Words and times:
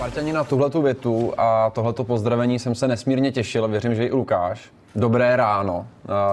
Spartani 0.00 0.32
na 0.32 0.44
tuhletu 0.44 0.82
větu 0.82 1.32
a 1.38 1.70
tohleto 1.70 2.04
pozdravení 2.04 2.58
jsem 2.58 2.74
se 2.74 2.88
nesmírně 2.88 3.32
těšil, 3.32 3.68
věřím, 3.68 3.94
že 3.94 4.06
i 4.06 4.12
Lukáš. 4.12 4.70
Dobré 4.96 5.36
ráno. 5.36 5.86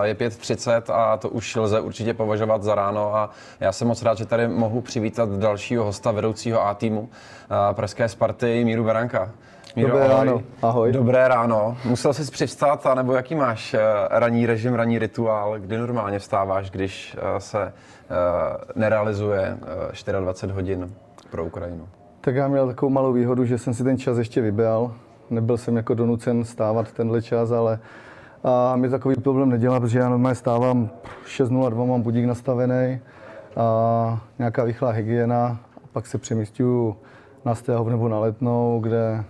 Je 0.04 0.14
5.30 0.14 0.94
a 0.94 1.18
to 1.18 1.30
už 1.30 1.56
lze 1.56 1.80
určitě 1.80 2.14
považovat 2.14 2.64
za 2.64 2.76
ráno 2.76 3.16
a 3.16 3.30
já 3.60 3.72
jsem 3.72 3.88
moc 3.88 4.04
rád, 4.04 4.18
že 4.18 4.26
tady 4.26 4.48
mohu 4.48 4.82
přivítat 4.82 5.30
dalšího 5.30 5.84
hosta 5.84 6.12
vedoucího 6.12 6.62
A 6.68 6.74
týmu 6.74 7.10
Pražské 7.74 8.10
Sparty 8.10 8.66
Míru 8.66 8.84
Beranka. 8.84 9.32
Míro, 9.76 9.90
Dobré 9.90 10.06
ahoj. 10.06 10.26
ráno. 10.26 10.42
Ahoj. 10.62 10.92
Dobré 10.92 11.28
ráno. 11.28 11.78
Musel 11.86 12.14
jsi 12.14 12.32
přivstát, 12.32 12.88
nebo 12.96 13.14
jaký 13.14 13.36
máš 13.36 13.74
eh, 13.74 13.80
ranní 14.10 14.46
režim, 14.46 14.74
ranní 14.74 15.00
rituál, 15.00 15.60
kdy 15.60 15.78
normálně 15.78 16.20
vstáváš, 16.20 16.72
když 16.72 17.18
eh, 17.20 17.40
se 17.40 17.64
eh, 17.64 17.74
nerealizuje 18.76 19.58
24 20.20 20.54
hodin 20.54 20.94
pro 21.32 21.46
Ukrajinu? 21.46 21.88
Tak 22.28 22.36
já 22.36 22.48
měl 22.48 22.68
takovou 22.68 22.90
malou 22.90 23.14
výhodu, 23.14 23.46
že 23.46 23.58
jsem 23.58 23.74
si 23.74 23.84
ten 23.84 23.98
čas 23.98 24.18
ještě 24.18 24.42
vybral. 24.42 24.94
Nebyl 25.30 25.58
jsem 25.58 25.76
jako 25.76 25.94
donucen 25.94 26.44
stávat 26.44 26.92
tenhle 26.92 27.22
čas, 27.22 27.52
ale 27.52 27.80
a 28.44 28.76
mi 28.76 28.90
takový 28.90 29.16
problém 29.16 29.50
nedělá, 29.50 29.80
protože 29.80 30.00
já 30.00 30.10
normálně 30.10 30.36
stávám 30.36 30.90
6.02, 31.26 31.86
mám 31.86 32.02
budík 32.02 32.26
nastavený 32.26 33.00
a 33.56 34.22
nějaká 34.40 34.64
rychlá 34.64 34.92
hygiena. 34.92 35.60
A 35.84 35.88
pak 35.92 36.08
se 36.08 36.18
přemístuju 36.18 36.98
na 37.46 37.56
stého 37.56 37.90
nebo 37.90 38.10
na 38.10 38.20
letnou, 38.20 38.80
kde, 38.84 39.24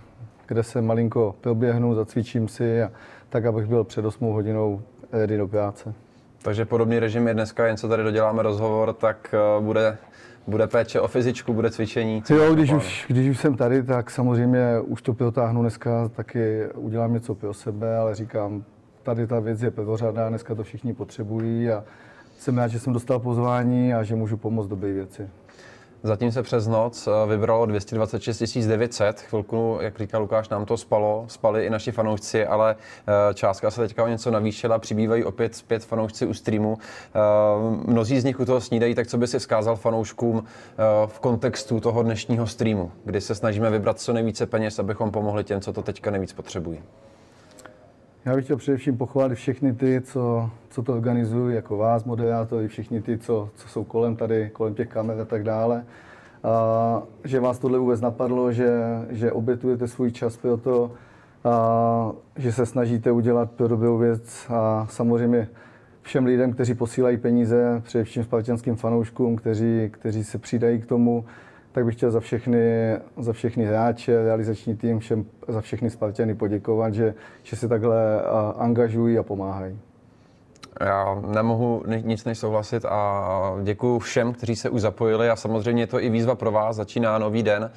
kde 0.46 0.62
se 0.62 0.82
malinko 0.82 1.34
proběhnu, 1.40 1.94
zacvičím 1.94 2.48
si, 2.48 2.82
a, 2.82 2.90
tak 3.28 3.46
abych 3.46 3.66
byl 3.66 3.84
před 3.84 4.04
8 4.04 4.32
hodinou 4.32 4.82
ready 5.12 5.36
do 5.36 5.48
práce. 5.48 5.94
Takže 6.42 6.64
podobný 6.64 6.98
režim 6.98 7.28
je 7.28 7.34
dneska, 7.34 7.66
jen 7.66 7.76
co 7.76 7.88
tady 7.88 8.02
doděláme 8.02 8.42
rozhovor, 8.42 8.92
tak 8.92 9.34
uh, 9.58 9.64
bude 9.64 9.98
bude 10.48 10.66
péče 10.66 11.00
o 11.00 11.08
fyzičku, 11.08 11.52
bude 11.52 11.70
cvičení? 11.70 12.22
Jo, 12.30 12.54
když 12.54 12.72
už, 12.72 13.04
když 13.08 13.30
už 13.30 13.38
jsem 13.38 13.56
tady, 13.56 13.82
tak 13.82 14.10
samozřejmě 14.10 14.80
už 14.80 15.02
to 15.02 15.14
protáhnu 15.14 15.60
dneska, 15.60 16.08
taky 16.08 16.66
udělám 16.74 17.12
něco 17.12 17.34
pro 17.34 17.54
sebe, 17.54 17.96
ale 17.96 18.14
říkám, 18.14 18.64
tady 19.02 19.26
ta 19.26 19.40
věc 19.40 19.62
je 19.62 19.70
prvořadá, 19.70 20.28
dneska 20.28 20.54
to 20.54 20.62
všichni 20.62 20.94
potřebují 20.94 21.70
a 21.70 21.84
jsem 22.38 22.58
rád, 22.58 22.68
že 22.68 22.78
jsem 22.78 22.92
dostal 22.92 23.18
pozvání 23.18 23.94
a 23.94 24.02
že 24.02 24.14
můžu 24.14 24.36
pomoct 24.36 24.66
dobré 24.66 24.92
věci. 24.92 25.28
Zatím 26.02 26.32
se 26.32 26.42
přes 26.42 26.66
noc 26.66 27.06
eh, 27.06 27.28
vybralo 27.28 27.66
226 27.66 28.66
900. 28.66 29.20
Chvilku, 29.20 29.78
jak 29.80 29.98
říká 29.98 30.18
Lukáš, 30.18 30.48
nám 30.48 30.64
to 30.64 30.76
spalo, 30.76 31.24
spali 31.28 31.66
i 31.66 31.70
naši 31.70 31.92
fanoušci, 31.92 32.46
ale 32.46 32.76
eh, 32.76 33.34
částka 33.34 33.70
se 33.70 33.80
teďka 33.80 34.04
o 34.04 34.08
něco 34.08 34.30
navýšila, 34.30 34.78
přibývají 34.78 35.24
opět 35.24 35.54
zpět 35.54 35.84
fanoušci 35.84 36.26
u 36.26 36.34
streamu. 36.34 36.78
Eh, 36.78 37.18
mnozí 37.90 38.20
z 38.20 38.24
nich 38.24 38.40
u 38.40 38.44
toho 38.44 38.60
snídají, 38.60 38.94
tak 38.94 39.06
co 39.06 39.18
by 39.18 39.26
si 39.26 39.38
vzkázal 39.38 39.76
fanouškům 39.76 40.44
v 41.06 41.20
kontextu 41.20 41.80
toho 41.80 42.02
dnešního 42.02 42.46
streamu, 42.46 42.92
kdy 43.04 43.20
se 43.20 43.34
snažíme 43.34 43.70
vybrat 43.70 44.00
co 44.00 44.12
nejvíce 44.12 44.46
peněz, 44.46 44.78
abychom 44.78 45.10
pomohli 45.10 45.44
těm, 45.44 45.60
co 45.60 45.72
to 45.72 45.82
teďka 45.82 46.10
nejvíc 46.10 46.32
potřebují? 46.32 46.82
Já 48.28 48.34
bych 48.34 48.44
chtěl 48.44 48.56
především 48.56 48.96
pochválit 48.96 49.34
všechny 49.34 49.72
ty, 49.72 50.00
co, 50.00 50.50
co 50.70 50.82
to 50.82 50.94
organizují, 50.94 51.54
jako 51.54 51.76
vás, 51.76 52.04
moderátory, 52.04 52.68
všichni 52.68 53.02
ty, 53.02 53.18
co, 53.18 53.50
co 53.54 53.68
jsou 53.68 53.84
kolem 53.84 54.16
tady, 54.16 54.50
kolem 54.52 54.74
těch 54.74 54.88
kamer 54.88 55.20
a 55.20 55.24
tak 55.24 55.44
dále. 55.44 55.84
A, 56.44 57.02
že 57.24 57.40
vás 57.40 57.58
tohle 57.58 57.78
vůbec 57.78 58.00
napadlo, 58.00 58.52
že, 58.52 58.80
že 59.10 59.32
obětujete 59.32 59.88
svůj 59.88 60.10
čas 60.10 60.36
pro 60.36 60.56
to, 60.56 60.90
a, 61.44 62.12
že 62.36 62.52
se 62.52 62.66
snažíte 62.66 63.10
udělat 63.12 63.50
pro 63.50 63.68
dobrou 63.68 63.98
věc 63.98 64.46
a 64.48 64.86
samozřejmě 64.90 65.48
všem 66.02 66.24
lidem, 66.24 66.52
kteří 66.52 66.74
posílají 66.74 67.16
peníze, 67.16 67.82
především 67.84 68.24
spartianským 68.24 68.76
fanouškům, 68.76 69.36
kteří, 69.36 69.90
kteří 69.92 70.24
se 70.24 70.38
přidají 70.38 70.80
k 70.80 70.86
tomu, 70.86 71.24
tak 71.72 71.84
bych 71.84 71.94
chtěl 71.94 72.10
za 72.10 72.20
všechny, 72.20 72.96
za 73.16 73.32
všechny 73.32 73.64
hráče, 73.64 74.22
realizační 74.22 74.76
tým, 74.76 74.98
všem, 74.98 75.24
za 75.48 75.60
všechny 75.60 75.90
Spartany 75.90 76.34
poděkovat, 76.34 76.94
že, 76.94 77.14
že 77.42 77.56
se 77.56 77.68
takhle 77.68 78.22
angažují 78.56 79.18
a 79.18 79.22
pomáhají. 79.22 79.78
Já 80.80 81.22
nemohu 81.34 81.82
nic 82.02 82.24
než 82.24 82.38
souhlasit 82.38 82.84
a 82.84 83.30
děkuji 83.62 83.98
všem, 83.98 84.32
kteří 84.32 84.56
se 84.56 84.70
už 84.70 84.80
zapojili 84.80 85.30
a 85.30 85.36
samozřejmě 85.36 85.82
je 85.82 85.86
to 85.86 86.02
i 86.02 86.10
výzva 86.10 86.34
pro 86.34 86.50
vás, 86.50 86.76
začíná 86.76 87.18
nový 87.18 87.42
den. 87.42 87.70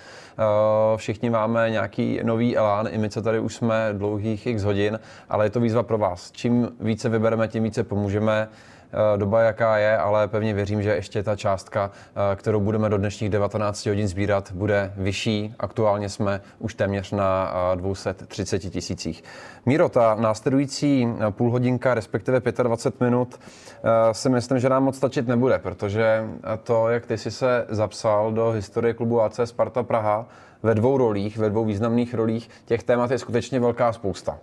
Všichni 0.95 1.29
máme 1.29 1.69
nějaký 1.69 2.19
nový 2.23 2.57
elán, 2.57 2.87
i 2.91 2.97
my, 2.97 3.09
co 3.09 3.21
tady 3.21 3.39
už 3.39 3.55
jsme 3.55 3.89
dlouhých 3.93 4.47
x 4.47 4.63
hodin, 4.63 4.99
ale 5.29 5.45
je 5.45 5.49
to 5.49 5.59
výzva 5.59 5.83
pro 5.83 5.97
vás. 5.97 6.31
Čím 6.31 6.69
více 6.79 7.09
vybereme, 7.09 7.47
tím 7.47 7.63
více 7.63 7.83
pomůžeme. 7.83 8.49
Eh, 8.93 9.17
doba, 9.17 9.41
jaká 9.41 9.77
je, 9.77 9.97
ale 9.97 10.27
pevně 10.27 10.53
věřím, 10.53 10.83
že 10.83 10.95
ještě 10.95 11.23
ta 11.23 11.35
částka, 11.35 11.91
eh, 12.31 12.35
kterou 12.35 12.59
budeme 12.59 12.89
do 12.89 12.97
dnešních 12.97 13.29
19 13.29 13.85
hodin 13.89 14.07
sbírat, 14.07 14.51
bude 14.51 14.93
vyšší. 14.97 15.55
Aktuálně 15.59 16.09
jsme 16.09 16.41
už 16.59 16.73
téměř 16.73 17.11
na 17.11 17.51
230 17.75 18.67
eh, 18.67 18.69
tisících. 18.69 19.23
Míro, 19.65 19.89
ta 19.89 20.15
následující 20.15 21.07
půl 21.29 21.51
hodinka, 21.51 21.93
respektive 21.93 22.41
25 22.63 23.05
minut, 23.05 23.39
si 24.11 24.29
myslím, 24.29 24.59
že 24.59 24.69
nám 24.69 24.83
moc 24.83 24.97
stačit 24.97 25.27
nebude, 25.27 25.59
protože 25.59 26.23
to, 26.63 26.89
jak 26.89 27.05
ty 27.05 27.17
jsi 27.17 27.31
se 27.31 27.65
zapsal 27.69 28.31
do 28.31 28.49
historie 28.49 28.93
klubu 28.93 29.21
AC 29.21 29.39
Sparta 29.45 29.83
Praha, 29.83 30.25
ve 30.63 30.75
dvou 30.75 30.97
rolích, 30.97 31.37
ve 31.37 31.49
dvou 31.49 31.65
významných 31.65 32.13
rolích, 32.13 32.49
těch 32.65 32.83
témat 32.83 33.11
je 33.11 33.17
skutečně 33.17 33.59
velká 33.59 33.93
spousta 33.93 34.39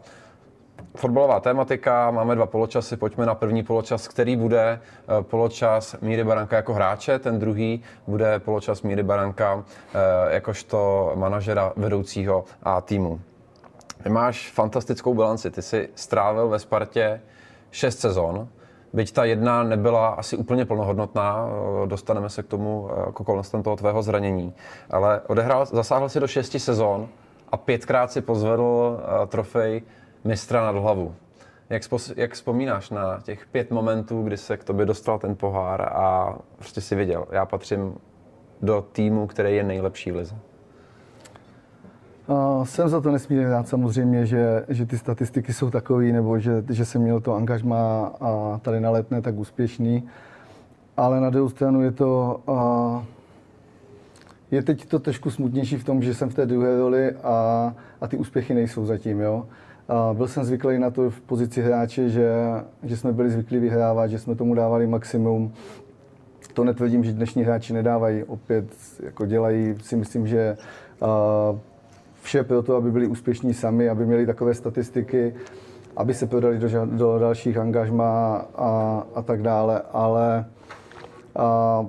fotbalová 0.98 1.40
tématika, 1.40 2.10
máme 2.10 2.34
dva 2.34 2.46
poločasy, 2.46 2.96
pojďme 2.96 3.26
na 3.26 3.34
první 3.34 3.62
poločas, 3.62 4.08
který 4.08 4.36
bude 4.36 4.80
eh, 4.80 5.22
poločas 5.22 5.96
Míry 6.00 6.24
Baranka 6.24 6.56
jako 6.56 6.74
hráče, 6.74 7.18
ten 7.18 7.38
druhý 7.38 7.82
bude 8.06 8.38
poločas 8.38 8.82
Míry 8.82 9.02
Baranka 9.02 9.64
eh, 9.64 10.34
jakožto 10.34 11.12
manažera 11.14 11.72
vedoucího 11.76 12.44
a 12.62 12.80
týmu. 12.80 13.20
Ty 14.02 14.08
máš 14.08 14.50
fantastickou 14.50 15.14
bilanci, 15.14 15.50
ty 15.50 15.62
jsi 15.62 15.88
strávil 15.94 16.48
ve 16.48 16.58
Spartě 16.58 17.20
šest 17.70 18.00
sezon, 18.00 18.48
byť 18.92 19.12
ta 19.12 19.24
jedna 19.24 19.62
nebyla 19.62 20.08
asi 20.08 20.36
úplně 20.36 20.64
plnohodnotná, 20.64 21.46
eh, 21.48 21.86
dostaneme 21.86 22.30
se 22.30 22.42
k 22.42 22.46
tomu 22.46 22.90
jako 23.06 23.24
kolem 23.24 23.42
toho 23.62 23.76
tvého 23.76 24.02
zranění, 24.02 24.54
ale 24.90 25.20
odehrál, 25.26 25.66
zasáhl 25.66 26.08
si 26.08 26.20
do 26.20 26.26
šesti 26.26 26.60
sezon 26.60 27.08
a 27.52 27.56
pětkrát 27.56 28.12
si 28.12 28.20
pozvedl 28.20 29.00
trofej 29.26 29.82
mistra 30.24 30.72
nad 30.72 30.80
hlavu. 30.80 31.14
Jak, 31.70 31.84
spos, 31.84 32.12
jak 32.16 32.32
vzpomínáš 32.32 32.90
na 32.90 33.20
těch 33.22 33.46
pět 33.46 33.70
momentů, 33.70 34.22
kdy 34.22 34.36
se 34.36 34.56
k 34.56 34.64
tobě 34.64 34.86
dostal 34.86 35.18
ten 35.18 35.36
pohár 35.36 35.82
a 35.82 36.38
prostě 36.56 36.80
si 36.80 36.94
viděl, 36.94 37.26
já 37.30 37.46
patřím 37.46 37.94
do 38.62 38.86
týmu, 38.92 39.26
který 39.26 39.56
je 39.56 39.62
nejlepší 39.62 40.12
v 40.12 40.16
lize? 40.16 40.34
Uh, 42.26 42.64
jsem 42.64 42.88
za 42.88 43.00
to 43.00 43.10
nesmírně 43.10 43.48
rád 43.48 43.68
samozřejmě, 43.68 44.26
že, 44.26 44.64
že 44.68 44.86
ty 44.86 44.98
statistiky 44.98 45.52
jsou 45.52 45.70
takové, 45.70 46.04
nebo 46.04 46.38
že, 46.38 46.64
že 46.70 46.84
jsem 46.84 47.02
měl 47.02 47.20
to 47.20 47.34
angažma 47.34 48.12
a 48.20 48.60
tady 48.62 48.80
na 48.80 48.90
letné 48.90 49.22
tak 49.22 49.34
úspěšný. 49.34 50.08
Ale 50.96 51.20
na 51.20 51.30
druhou 51.30 51.48
stranu 51.48 51.82
je 51.82 51.90
to, 51.90 52.40
uh, 52.46 53.02
je 54.50 54.62
teď 54.62 54.86
to 54.86 54.98
trošku 54.98 55.30
smutnější 55.30 55.76
v 55.76 55.84
tom, 55.84 56.02
že 56.02 56.14
jsem 56.14 56.28
v 56.30 56.34
té 56.34 56.46
druhé 56.46 56.78
roli 56.78 57.12
a, 57.12 57.74
a 58.00 58.08
ty 58.08 58.16
úspěchy 58.16 58.54
nejsou 58.54 58.86
zatím, 58.86 59.20
jo. 59.20 59.46
A 59.46 59.46
byl 60.12 60.28
jsem 60.28 60.44
zvyklý 60.44 60.78
na 60.78 60.90
to 60.90 61.10
v 61.10 61.20
pozici 61.20 61.62
hráče, 61.62 62.08
že, 62.08 62.32
že 62.82 62.96
jsme 62.96 63.12
byli 63.12 63.30
zvyklí 63.30 63.58
vyhrávat, 63.58 64.10
že 64.10 64.18
jsme 64.18 64.34
tomu 64.34 64.54
dávali 64.54 64.86
maximum. 64.86 65.52
To 66.54 66.64
netvrdím, 66.64 67.04
že 67.04 67.12
dnešní 67.12 67.42
hráči 67.42 67.72
nedávají. 67.72 68.24
Opět 68.24 68.64
jako 69.02 69.26
dělají 69.26 69.74
si 69.82 69.96
myslím, 69.96 70.26
že 70.26 70.56
vše 72.22 72.44
pro 72.44 72.62
to, 72.62 72.76
aby 72.76 72.90
byli 72.90 73.06
úspěšní 73.06 73.54
sami, 73.54 73.88
aby 73.88 74.06
měli 74.06 74.26
takové 74.26 74.54
statistiky, 74.54 75.34
aby 75.96 76.14
se 76.14 76.26
prodali 76.26 76.58
do, 76.58 76.68
do 76.86 77.18
dalších 77.18 77.56
angažmá 77.56 78.46
a, 78.54 79.02
a 79.14 79.22
tak 79.22 79.42
dále. 79.42 79.82
Ale 79.92 80.44
uh, 81.80 81.86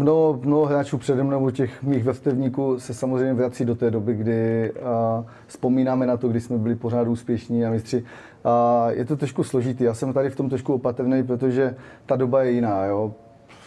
Mnoho, 0.00 0.40
mnoho 0.44 0.66
hráčů 0.66 0.98
přede 0.98 1.22
mnou, 1.22 1.50
těch 1.50 1.82
mých 1.82 2.04
vrstevníků, 2.04 2.80
se 2.80 2.94
samozřejmě 2.94 3.34
vrací 3.34 3.64
do 3.64 3.74
té 3.74 3.90
doby, 3.90 4.14
kdy 4.14 4.72
a, 4.72 5.24
vzpomínáme 5.46 6.06
na 6.06 6.16
to, 6.16 6.28
kdy 6.28 6.40
jsme 6.40 6.58
byli 6.58 6.74
pořád 6.74 7.08
úspěšní 7.08 7.64
a 7.64 7.70
mistři. 7.70 8.04
A 8.44 8.86
je 8.90 9.04
to 9.04 9.16
trošku 9.16 9.44
složitý. 9.44 9.84
Já 9.84 9.94
jsem 9.94 10.12
tady 10.12 10.30
v 10.30 10.36
tom 10.36 10.48
trošku 10.48 10.74
opatrný, 10.74 11.22
protože 11.22 11.74
ta 12.06 12.16
doba 12.16 12.42
je 12.42 12.50
jiná. 12.50 12.84
Jo? 12.84 13.12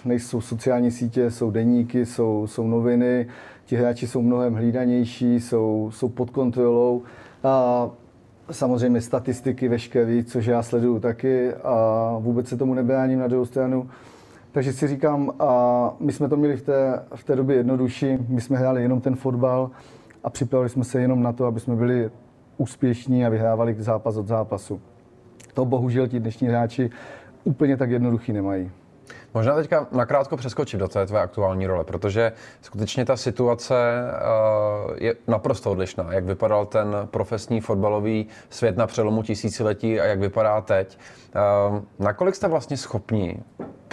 Nejsou 0.05 0.41
sociální 0.41 0.91
sítě, 0.91 1.31
jsou 1.31 1.51
deníky, 1.51 2.05
jsou, 2.05 2.47
jsou 2.47 2.67
noviny, 2.67 3.27
ti 3.65 3.75
hráči 3.75 4.07
jsou 4.07 4.21
mnohem 4.21 4.53
hlídanější, 4.53 5.39
jsou, 5.39 5.89
jsou 5.93 6.09
pod 6.09 6.29
kontrolou. 6.29 7.01
A 7.43 7.89
samozřejmě 8.51 9.01
statistiky 9.01 9.67
veškerý, 9.67 10.23
což 10.23 10.45
já 10.45 10.63
sleduju 10.63 10.99
taky 10.99 11.53
a 11.53 12.17
vůbec 12.19 12.47
se 12.47 12.57
tomu 12.57 12.73
nebráním 12.73 13.19
na 13.19 13.27
druhou 13.27 13.45
stranu. 13.45 13.89
Takže 14.53 14.73
si 14.73 14.87
říkám, 14.87 15.31
a 15.39 15.91
my 15.99 16.11
jsme 16.11 16.29
to 16.29 16.37
měli 16.37 16.57
v 16.57 16.61
té, 16.61 17.05
v 17.15 17.23
té 17.23 17.35
době 17.35 17.55
jednodušší, 17.55 18.17
my 18.27 18.41
jsme 18.41 18.57
hráli 18.57 18.81
jenom 18.81 19.01
ten 19.01 19.15
fotbal 19.15 19.71
a 20.23 20.29
připravili 20.29 20.69
jsme 20.69 20.83
se 20.83 21.01
jenom 21.01 21.23
na 21.23 21.33
to, 21.33 21.45
aby 21.45 21.59
jsme 21.59 21.75
byli 21.75 22.11
úspěšní 22.57 23.25
a 23.25 23.29
vyhrávali 23.29 23.75
zápas 23.79 24.17
od 24.17 24.27
zápasu. 24.27 24.81
To 25.53 25.65
bohužel 25.65 26.07
ti 26.07 26.19
dnešní 26.19 26.47
hráči 26.47 26.89
úplně 27.43 27.77
tak 27.77 27.89
jednoduchý 27.89 28.33
nemají. 28.33 28.71
Možná 29.33 29.55
teďka 29.55 29.87
nakrátko 29.91 30.37
přeskočit 30.37 30.79
do 30.79 30.87
té 30.87 31.05
tvé 31.05 31.21
aktuální 31.21 31.67
role, 31.67 31.83
protože 31.83 32.31
skutečně 32.61 33.05
ta 33.05 33.17
situace 33.17 33.73
uh, 33.73 34.91
je 34.97 35.15
naprosto 35.27 35.71
odlišná. 35.71 36.13
Jak 36.13 36.25
vypadal 36.25 36.65
ten 36.65 36.95
profesní 37.05 37.61
fotbalový 37.61 38.27
svět 38.49 38.77
na 38.77 38.87
přelomu 38.87 39.23
tisíciletí 39.23 39.99
a 39.99 40.05
jak 40.05 40.19
vypadá 40.19 40.61
teď. 40.61 40.99
Uh, 41.71 41.79
nakolik 41.99 42.35
jste 42.35 42.47
vlastně 42.47 42.77
schopni 42.77 43.43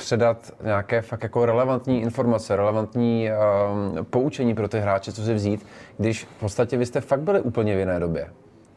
předat 0.01 0.53
nějaké 0.63 1.03
fakt 1.03 1.23
jako 1.23 1.47
relevantní 1.47 2.03
informace, 2.03 2.57
relevantní 2.57 3.29
uh, 3.31 4.05
poučení 4.05 4.55
pro 4.55 4.69
ty 4.69 4.81
hráče, 4.81 5.13
co 5.13 5.23
si 5.23 5.35
vzít, 5.35 5.67
když 5.99 6.25
v 6.25 6.41
podstatě 6.41 6.77
vy 6.77 6.87
jste 6.87 7.01
fakt 7.01 7.21
byli 7.21 7.41
úplně 7.41 7.77
v 7.77 7.79
jiné 7.79 8.01
době? 8.01 8.31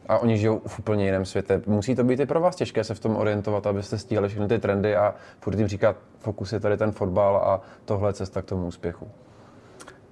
a 0.08 0.18
oni 0.18 0.38
žijou 0.38 0.60
v 0.66 0.78
úplně 0.78 1.04
jiném 1.04 1.24
světě. 1.24 1.62
Musí 1.66 1.94
to 1.94 2.04
být 2.04 2.20
i 2.20 2.26
pro 2.26 2.40
vás 2.40 2.56
těžké 2.56 2.84
se 2.84 2.94
v 2.94 3.00
tom 3.00 3.16
orientovat, 3.16 3.66
abyste 3.66 3.98
stíhali 3.98 4.28
všechny 4.28 4.48
ty 4.48 4.58
trendy 4.58 4.96
a 4.96 5.14
furt 5.40 5.58
jim 5.58 5.68
říkat, 5.68 5.96
fokus 6.18 6.52
je 6.52 6.60
tady 6.60 6.76
ten 6.76 6.92
fotbal 6.92 7.36
a 7.36 7.60
tohle 7.84 8.08
je 8.08 8.12
cesta 8.12 8.42
k 8.42 8.44
tomu 8.44 8.66
úspěchu. 8.66 9.08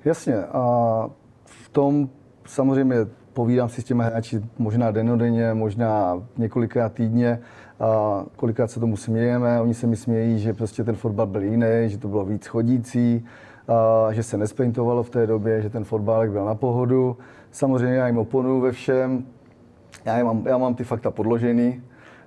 Jasně. 0.05 0.45
A 0.45 0.61
v 1.45 1.69
tom 1.69 2.09
samozřejmě 2.47 2.97
povídám 3.33 3.69
si 3.69 3.83
s 3.83 3.85
těmi 3.85 4.05
hráči 4.05 4.41
možná 4.59 4.91
denodenně, 4.91 5.55
možná 5.55 6.23
několikrát 6.37 6.93
týdně, 6.93 7.41
a 7.81 8.25
kolikrát 8.37 8.71
se 8.71 8.81
tomu 8.81 8.97
smějeme, 8.97 9.61
oni 9.61 9.75
se 9.75 9.87
mi 9.87 9.97
smějí, 9.97 10.39
že 10.39 10.53
prostě 10.53 10.85
ten 10.85 10.95
fotbal 10.95 11.27
byl 11.27 11.43
jiný, 11.43 11.85
že 11.87 11.99
to 11.99 12.09
bylo 12.09 12.25
víc 12.25 12.47
chodící, 12.47 13.25
a 13.69 14.13
že 14.13 14.23
se 14.23 14.37
nespaintovalo 14.37 15.03
v 15.03 15.11
té 15.11 15.27
době, 15.27 15.63
že 15.63 15.71
ten 15.71 15.85
fotbalek 15.85 16.31
byl 16.31 16.45
na 16.45 16.55
pohodu. 16.55 17.17
Samozřejmě 17.51 17.97
já 17.97 18.07
jim 18.07 18.19
oponuju 18.19 18.61
ve 18.61 18.73
všem, 18.73 19.25
já, 20.05 20.25
mám, 20.25 20.47
já 20.47 20.59
mám 20.59 20.75
ty 20.75 20.85
fakta 20.85 21.11
podložený, 21.11 21.83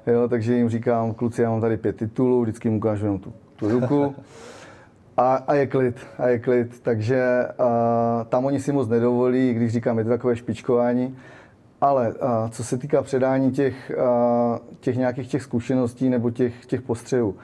jo, 0.08 0.28
takže 0.28 0.56
jim 0.56 0.70
říkám, 0.70 1.14
kluci, 1.14 1.42
já 1.42 1.50
mám 1.50 1.62
tady 1.62 1.78
pět 1.78 1.96
titulů, 1.96 2.42
vždycky 2.42 2.68
jim 2.68 2.78
ukážu 2.78 3.06
jenom 3.06 3.20
tu, 3.20 3.34
tu 3.56 3.70
ruku. 3.70 4.16
A, 5.18 5.36
a, 5.36 5.54
je 5.54 5.68
klid, 5.68 6.08
a 6.18 6.28
je 6.28 6.40
klid, 6.40 6.80
takže 6.80 7.48
a, 7.60 8.26
tam 8.30 8.46
oni 8.46 8.60
si 8.60 8.72
moc 8.72 8.88
nedovolí, 8.88 9.54
když 9.54 9.72
říkám, 9.72 9.98
je 9.98 10.04
to 10.04 10.10
takové 10.10 10.36
špičkování. 10.36 11.16
Ale 11.82 12.14
a, 12.22 12.50
co 12.52 12.64
se 12.64 12.78
týká 12.78 13.02
předání 13.02 13.52
těch, 13.52 13.92
a, 14.00 14.60
těch 14.80 14.98
nějakých 14.98 15.28
těch 15.28 15.44
zkušeností 15.44 16.10
nebo 16.10 16.30
těch, 16.32 16.66
těch 16.66 16.82
postřehů, 16.82 17.36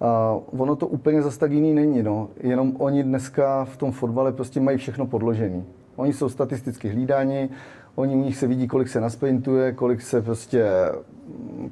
a, 0.00 0.36
ono 0.58 0.76
to 0.76 0.86
úplně 0.86 1.22
zase 1.22 1.38
tak 1.38 1.52
jiný 1.52 1.74
není, 1.74 2.02
no. 2.02 2.28
Jenom 2.40 2.72
oni 2.78 3.02
dneska 3.02 3.64
v 3.64 3.76
tom 3.76 3.92
fotbale 3.92 4.32
prostě 4.32 4.60
mají 4.60 4.78
všechno 4.78 5.06
podložené. 5.06 5.62
Oni 5.96 6.12
jsou 6.12 6.28
statisticky 6.28 6.88
hlídáni, 6.88 7.50
Oni 7.94 8.14
u 8.14 8.22
nich 8.24 8.36
se 8.36 8.46
vidí, 8.46 8.68
kolik 8.68 8.88
se 8.88 9.00
nasprintuje, 9.00 9.72
kolik 9.72 10.00
se 10.00 10.22
prostě, 10.22 10.66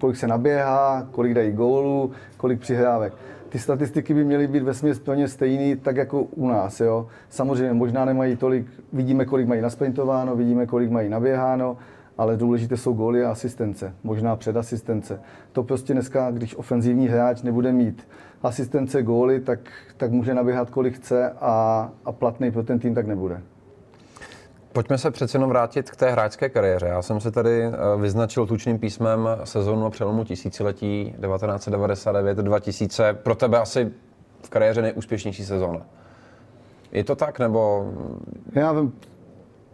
kolik 0.01 0.17
se 0.17 0.27
naběhá, 0.27 1.09
kolik 1.11 1.35
dají 1.35 1.53
gólů, 1.53 2.11
kolik 2.37 2.61
přihrávek. 2.61 3.13
Ty 3.49 3.59
statistiky 3.59 4.15
by 4.15 4.25
měly 4.25 4.47
být 4.47 4.63
ve 4.63 4.73
plně 5.05 5.29
stejný, 5.29 5.77
tak 5.77 5.97
jako 5.97 6.23
u 6.23 6.49
nás. 6.49 6.81
Jo. 6.81 7.07
Samozřejmě 7.29 7.73
možná 7.73 8.05
nemají 8.05 8.37
tolik, 8.37 8.67
vidíme, 8.93 9.25
kolik 9.25 9.49
mají 9.49 9.61
nasprintováno, 9.61 10.37
vidíme, 10.37 10.67
kolik 10.67 10.91
mají 10.91 11.09
naběháno, 11.09 11.77
ale 12.19 12.37
důležité 12.37 12.77
jsou 12.77 12.93
góly 12.93 13.25
a 13.25 13.31
asistence, 13.31 13.95
možná 14.05 14.37
předasistence. 14.37 15.21
To 15.53 15.63
prostě 15.63 15.93
dneska, 15.93 16.31
když 16.31 16.57
ofenzivní 16.57 17.09
hráč 17.09 17.43
nebude 17.43 17.73
mít 17.73 18.09
asistence, 18.43 19.03
góly, 19.03 19.41
tak, 19.41 19.61
tak 19.97 20.11
může 20.11 20.35
naběhat 20.35 20.71
kolik 20.71 20.97
chce 20.97 21.31
a, 21.31 21.91
a 22.05 22.13
platný 22.13 22.51
pro 22.51 22.63
ten 22.63 22.79
tým 22.79 22.95
tak 22.95 23.07
nebude. 23.07 23.41
Pojďme 24.73 24.99
se 24.99 25.11
přece 25.11 25.37
jenom 25.37 25.51
vrátit 25.51 25.91
k 25.91 25.97
té 25.97 26.11
hráčské 26.11 26.49
kariéře. 26.49 26.87
Já 26.87 27.03
jsem 27.03 27.21
se 27.21 27.31
tady 27.31 27.63
eh, 27.63 27.71
vyznačil 28.01 28.47
tučným 28.47 28.79
písmem 28.79 29.29
sezónu 29.45 29.91
přelomu 29.91 30.25
tisíciletí 30.25 31.15
1999-2000. 31.21 33.15
Pro 33.15 33.35
tebe 33.35 33.59
asi 33.59 33.93
v 34.43 34.51
kariéře 34.51 34.83
nejúspěšnější 34.83 35.45
sezóna. 35.45 35.81
Je 36.93 37.05
to 37.05 37.17
tak, 37.17 37.39
nebo... 37.39 37.93
Já 38.53 38.73
vím, 38.73 38.93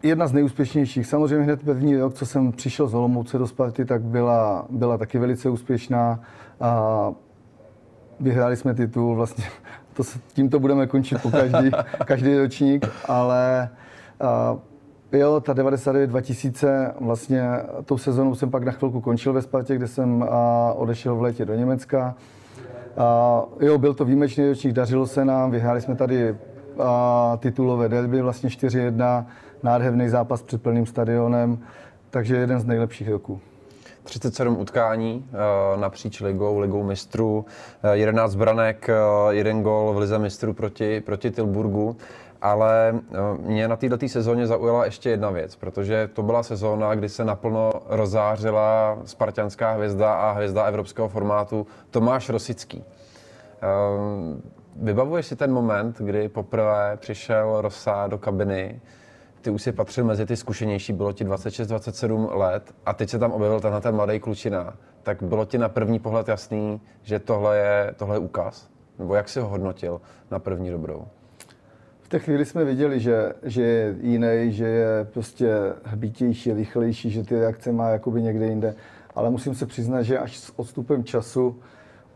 jedna 0.03 0.27
z 0.27 0.33
nejúspěšnějších. 0.33 1.07
Samozřejmě 1.07 1.45
hned 1.45 1.63
první 1.63 1.97
rok, 1.97 2.15
co 2.15 2.27
jsem 2.27 2.53
přišel 2.53 2.87
z 2.87 2.95
Olomouce 2.95 3.39
do 3.39 3.47
Sparty, 3.47 3.85
tak 3.85 4.03
byla, 4.03 4.67
byla 4.71 4.99
taky 4.99 5.19
velice 5.19 5.51
úspěšná. 5.51 6.21
A 6.61 7.13
vyhráli 8.21 8.57
jsme 8.57 8.75
titul, 8.75 9.17
vlastně 9.17 9.45
to, 9.93 10.03
tímto 10.33 10.61
budeme 10.61 10.87
končit 10.87 11.23
po 11.23 11.31
každý, 11.31 11.71
každý 12.05 12.39
ročník, 12.39 12.87
ale 13.09 13.69
a, 14.21 14.57
Jo, 15.13 15.41
ta 15.41 15.53
99 15.53 16.07
2000, 16.07 16.95
vlastně 17.01 17.49
tou 17.85 17.99
sezónou 17.99 18.35
jsem 18.35 18.51
pak 18.51 18.65
na 18.65 18.73
chvilku 18.73 19.01
končil 19.01 19.33
ve 19.33 19.43
Spartě, 19.43 19.77
kde 19.77 19.89
jsem 19.89 20.27
a, 20.31 20.73
odešel 20.73 21.17
v 21.17 21.23
létě 21.23 21.45
do 21.45 21.55
Německa. 21.55 22.15
A, 22.97 23.43
jo, 23.61 23.79
byl 23.79 23.95
to 23.95 24.05
výjimečný 24.05 24.49
ročník, 24.49 24.73
dařilo 24.73 25.07
se 25.07 25.25
nám, 25.25 25.51
vyhráli 25.51 25.81
jsme 25.81 25.97
tady 25.97 26.37
a, 26.79 27.37
titulové 27.41 27.89
derby, 27.89 28.23
vlastně 28.23 28.49
4-1, 28.49 29.27
nádherný 29.63 30.09
zápas 30.09 30.43
před 30.43 30.63
plným 30.63 30.87
stadionem, 30.87 31.59
takže 32.11 32.37
jeden 32.37 32.61
z 32.61 32.65
nejlepších 32.65 33.09
roků. 33.09 33.41
37 34.05 34.57
utkání 34.59 35.31
napříč 35.77 36.21
ligou, 36.21 36.59
ligou 36.59 36.83
mistrů, 36.83 37.45
11 37.93 38.35
branek, 38.35 38.89
jeden 39.31 39.63
gol 39.63 39.93
v 39.93 39.99
lize 39.99 40.19
mistrů 40.19 40.53
proti, 40.53 41.01
proti 41.01 41.31
Tilburgu 41.31 41.97
ale 42.43 42.95
eh, 42.95 43.19
mě 43.39 43.69
na 43.69 43.77
této 43.77 44.09
sezóně 44.09 44.47
zaujala 44.47 44.85
ještě 44.85 45.11
jedna 45.11 45.31
věc, 45.31 45.57
protože 45.57 46.09
to 46.13 46.23
byla 46.23 46.43
sezóna, 46.43 46.95
kdy 46.95 47.09
se 47.09 47.25
naplno 47.25 47.73
rozářila 47.87 48.99
spartianská 49.05 49.73
hvězda 49.73 50.15
a 50.15 50.33
hvězda 50.33 50.65
evropského 50.65 51.09
formátu 51.09 51.67
Tomáš 51.91 52.29
Rosický. 52.29 52.85
Eh, 52.85 53.67
vybavuješ 54.77 55.27
si 55.27 55.37
ten 55.37 55.53
moment, 55.53 55.99
kdy 55.99 56.29
poprvé 56.29 56.97
přišel 56.97 57.61
Rosa 57.61 58.07
do 58.07 58.19
kabiny, 58.19 58.81
ty 59.43 59.51
už 59.51 59.63
si 59.63 59.73
patřil 59.73 60.05
mezi 60.05 60.27
ty 60.27 60.37
zkušenější, 60.37 60.93
bylo 60.93 61.13
ti 61.13 61.25
26-27 61.25 62.37
let 62.37 62.75
a 62.87 62.93
teď 62.93 63.11
se 63.11 63.19
tam 63.19 63.33
objevil 63.33 63.61
tenhle 63.61 63.81
ten 63.81 63.95
mladý 63.95 64.21
klučina. 64.21 64.77
Tak 65.03 65.23
bylo 65.23 65.45
ti 65.45 65.59
na 65.59 65.69
první 65.69 65.99
pohled 65.99 66.29
jasný, 66.29 66.81
že 67.03 67.19
tohle 67.19 67.59
je, 67.59 67.95
tohle 67.97 68.15
je 68.15 68.19
úkaz? 68.19 68.69
Nebo 68.99 69.15
jak 69.15 69.29
si 69.29 69.41
ho 69.41 69.49
hodnotil 69.49 70.01
na 70.31 70.39
první 70.39 70.71
dobrou? 70.71 71.05
V 72.01 72.09
té 72.09 72.19
chvíli 72.19 72.45
jsme 72.45 72.65
viděli, 72.65 73.01
že, 73.01 73.33
že 73.43 73.63
je 73.63 73.97
jiný, 74.01 74.53
že 74.53 74.67
je 74.67 75.05
prostě 75.05 75.55
hbitější, 75.85 76.53
rychlejší, 76.53 77.11
že 77.11 77.23
ty 77.23 77.41
reakce 77.41 77.73
má 77.73 77.89
jakoby 77.89 78.23
někde 78.23 78.47
jinde. 78.47 78.75
Ale 79.15 79.31
musím 79.31 79.55
se 79.55 79.67
přiznat, 79.67 80.03
že 80.03 80.19
až 80.19 80.39
s 80.39 80.59
odstupem 80.59 81.05
času, 81.05 81.57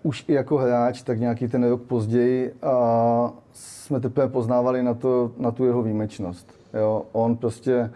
už 0.02 0.25
i 0.28 0.32
jako 0.32 0.56
hráč, 0.56 1.02
tak 1.02 1.20
nějaký 1.20 1.48
ten 1.48 1.64
rok 1.64 1.82
později 1.82 2.54
a 2.62 3.32
jsme 3.52 4.00
teprve 4.00 4.28
poznávali 4.28 4.82
na, 4.82 4.94
to, 4.94 5.32
na 5.38 5.50
tu 5.50 5.64
jeho 5.64 5.82
výjimečnost. 5.82 6.62
Jo, 6.74 7.04
on 7.12 7.36
prostě 7.36 7.90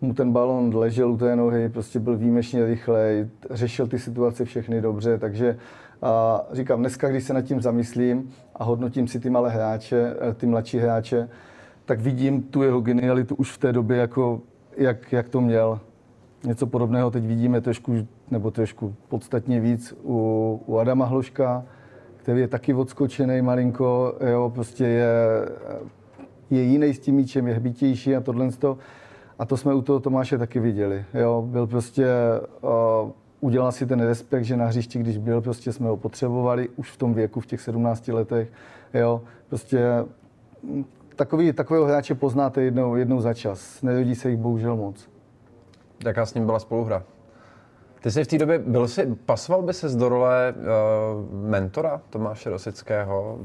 mu 0.00 0.14
ten 0.14 0.32
balon 0.32 0.76
ležel 0.76 1.12
u 1.12 1.16
té 1.16 1.36
nohy, 1.36 1.68
prostě 1.68 2.00
byl 2.00 2.16
výjimečně 2.16 2.66
rychlej, 2.66 3.28
řešil 3.50 3.86
ty 3.86 3.98
situace 3.98 4.44
všechny 4.44 4.80
dobře, 4.80 5.18
takže 5.18 5.58
a 6.02 6.42
říkám, 6.52 6.80
dneska, 6.80 7.08
když 7.08 7.24
se 7.24 7.34
nad 7.34 7.42
tím 7.42 7.60
zamyslím 7.60 8.30
a 8.54 8.64
hodnotím 8.64 9.08
si 9.08 9.20
ty 9.20 9.30
malé 9.30 9.50
hráče, 9.50 10.16
eh, 10.20 10.34
ty 10.34 10.46
mladší 10.46 10.78
hráče, 10.78 11.28
tak 11.84 12.00
vidím 12.00 12.42
tu 12.42 12.62
jeho 12.62 12.80
genialitu 12.80 13.34
už 13.34 13.52
v 13.52 13.58
té 13.58 13.72
době, 13.72 13.96
jako, 13.96 14.40
jak, 14.76 15.12
jak 15.12 15.28
to 15.28 15.40
měl. 15.40 15.80
Něco 16.44 16.66
podobného 16.66 17.10
teď 17.10 17.24
vidíme 17.24 17.60
trošku, 17.60 18.06
nebo 18.30 18.50
trošku 18.50 18.94
podstatně 19.08 19.60
víc 19.60 19.94
u, 20.02 20.60
u 20.66 20.78
Adama 20.78 21.04
Hloška, 21.04 21.64
který 22.16 22.40
je 22.40 22.48
taky 22.48 22.74
odskočený 22.74 23.42
malinko, 23.42 24.14
jo, 24.30 24.52
prostě 24.54 24.84
je, 24.84 25.08
je 26.50 26.62
jiný 26.62 26.94
s 26.94 26.98
tím 26.98 27.14
míčem, 27.14 27.48
je 27.48 27.54
hbitější 27.54 28.16
a 28.16 28.20
tohle. 28.20 28.48
A 29.38 29.44
to 29.44 29.56
jsme 29.56 29.74
u 29.74 29.82
toho 29.82 30.00
Tomáše 30.00 30.38
taky 30.38 30.60
viděli. 30.60 31.04
Jo. 31.14 31.44
Byl 31.46 31.66
prostě 31.66 32.06
uh, 32.60 33.10
udělal 33.40 33.72
si 33.72 33.86
ten 33.86 34.00
respekt, 34.00 34.44
že 34.44 34.56
na 34.56 34.66
hřišti, 34.66 34.98
když 34.98 35.18
byl, 35.18 35.40
prostě 35.40 35.72
jsme 35.72 35.88
ho 35.88 35.96
potřebovali 35.96 36.68
už 36.76 36.90
v 36.90 36.96
tom 36.96 37.14
věku, 37.14 37.40
v 37.40 37.46
těch 37.46 37.60
17 37.60 38.08
letech. 38.08 38.52
Jo, 38.94 39.22
prostě 39.48 40.04
mm, 40.62 40.84
takový, 41.16 41.52
takového 41.52 41.86
hráče 41.86 42.14
poznáte 42.14 42.62
jednou, 42.62 42.96
jednou 42.96 43.20
za 43.20 43.34
čas. 43.34 43.82
Nerodí 43.82 44.14
se 44.14 44.30
jich 44.30 44.38
bohužel 44.38 44.76
moc. 44.76 45.08
Jaká 46.04 46.26
s 46.26 46.34
ním 46.34 46.46
byla 46.46 46.58
spoluhra? 46.58 47.02
Ty 48.00 48.10
jsi 48.10 48.24
v 48.24 48.26
té 48.26 48.38
době, 48.38 48.58
byl 48.58 48.88
jsi, 48.88 49.16
pasoval 49.26 49.62
by 49.62 49.74
se 49.74 49.88
do 49.88 50.08
role 50.08 50.54
uh, 50.56 51.48
mentora 51.48 52.00
Tomáše 52.10 52.50
Rosického? 52.50 53.38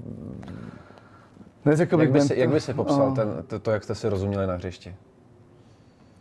Neřekl 1.66 1.98
bych 1.98 2.06
jak 2.06 2.14
by, 2.14 2.22
si, 2.22 2.40
jak 2.40 2.50
by 2.50 2.60
si 2.60 2.74
popsal 2.74 3.08
uh, 3.08 3.16
ten, 3.16 3.44
to, 3.48 3.60
to, 3.60 3.72
jak 3.72 3.84
jste 3.84 3.96
si 3.96 4.10
rozuměli 4.10 4.48
na 4.48 4.54
hřišti? 4.54 4.96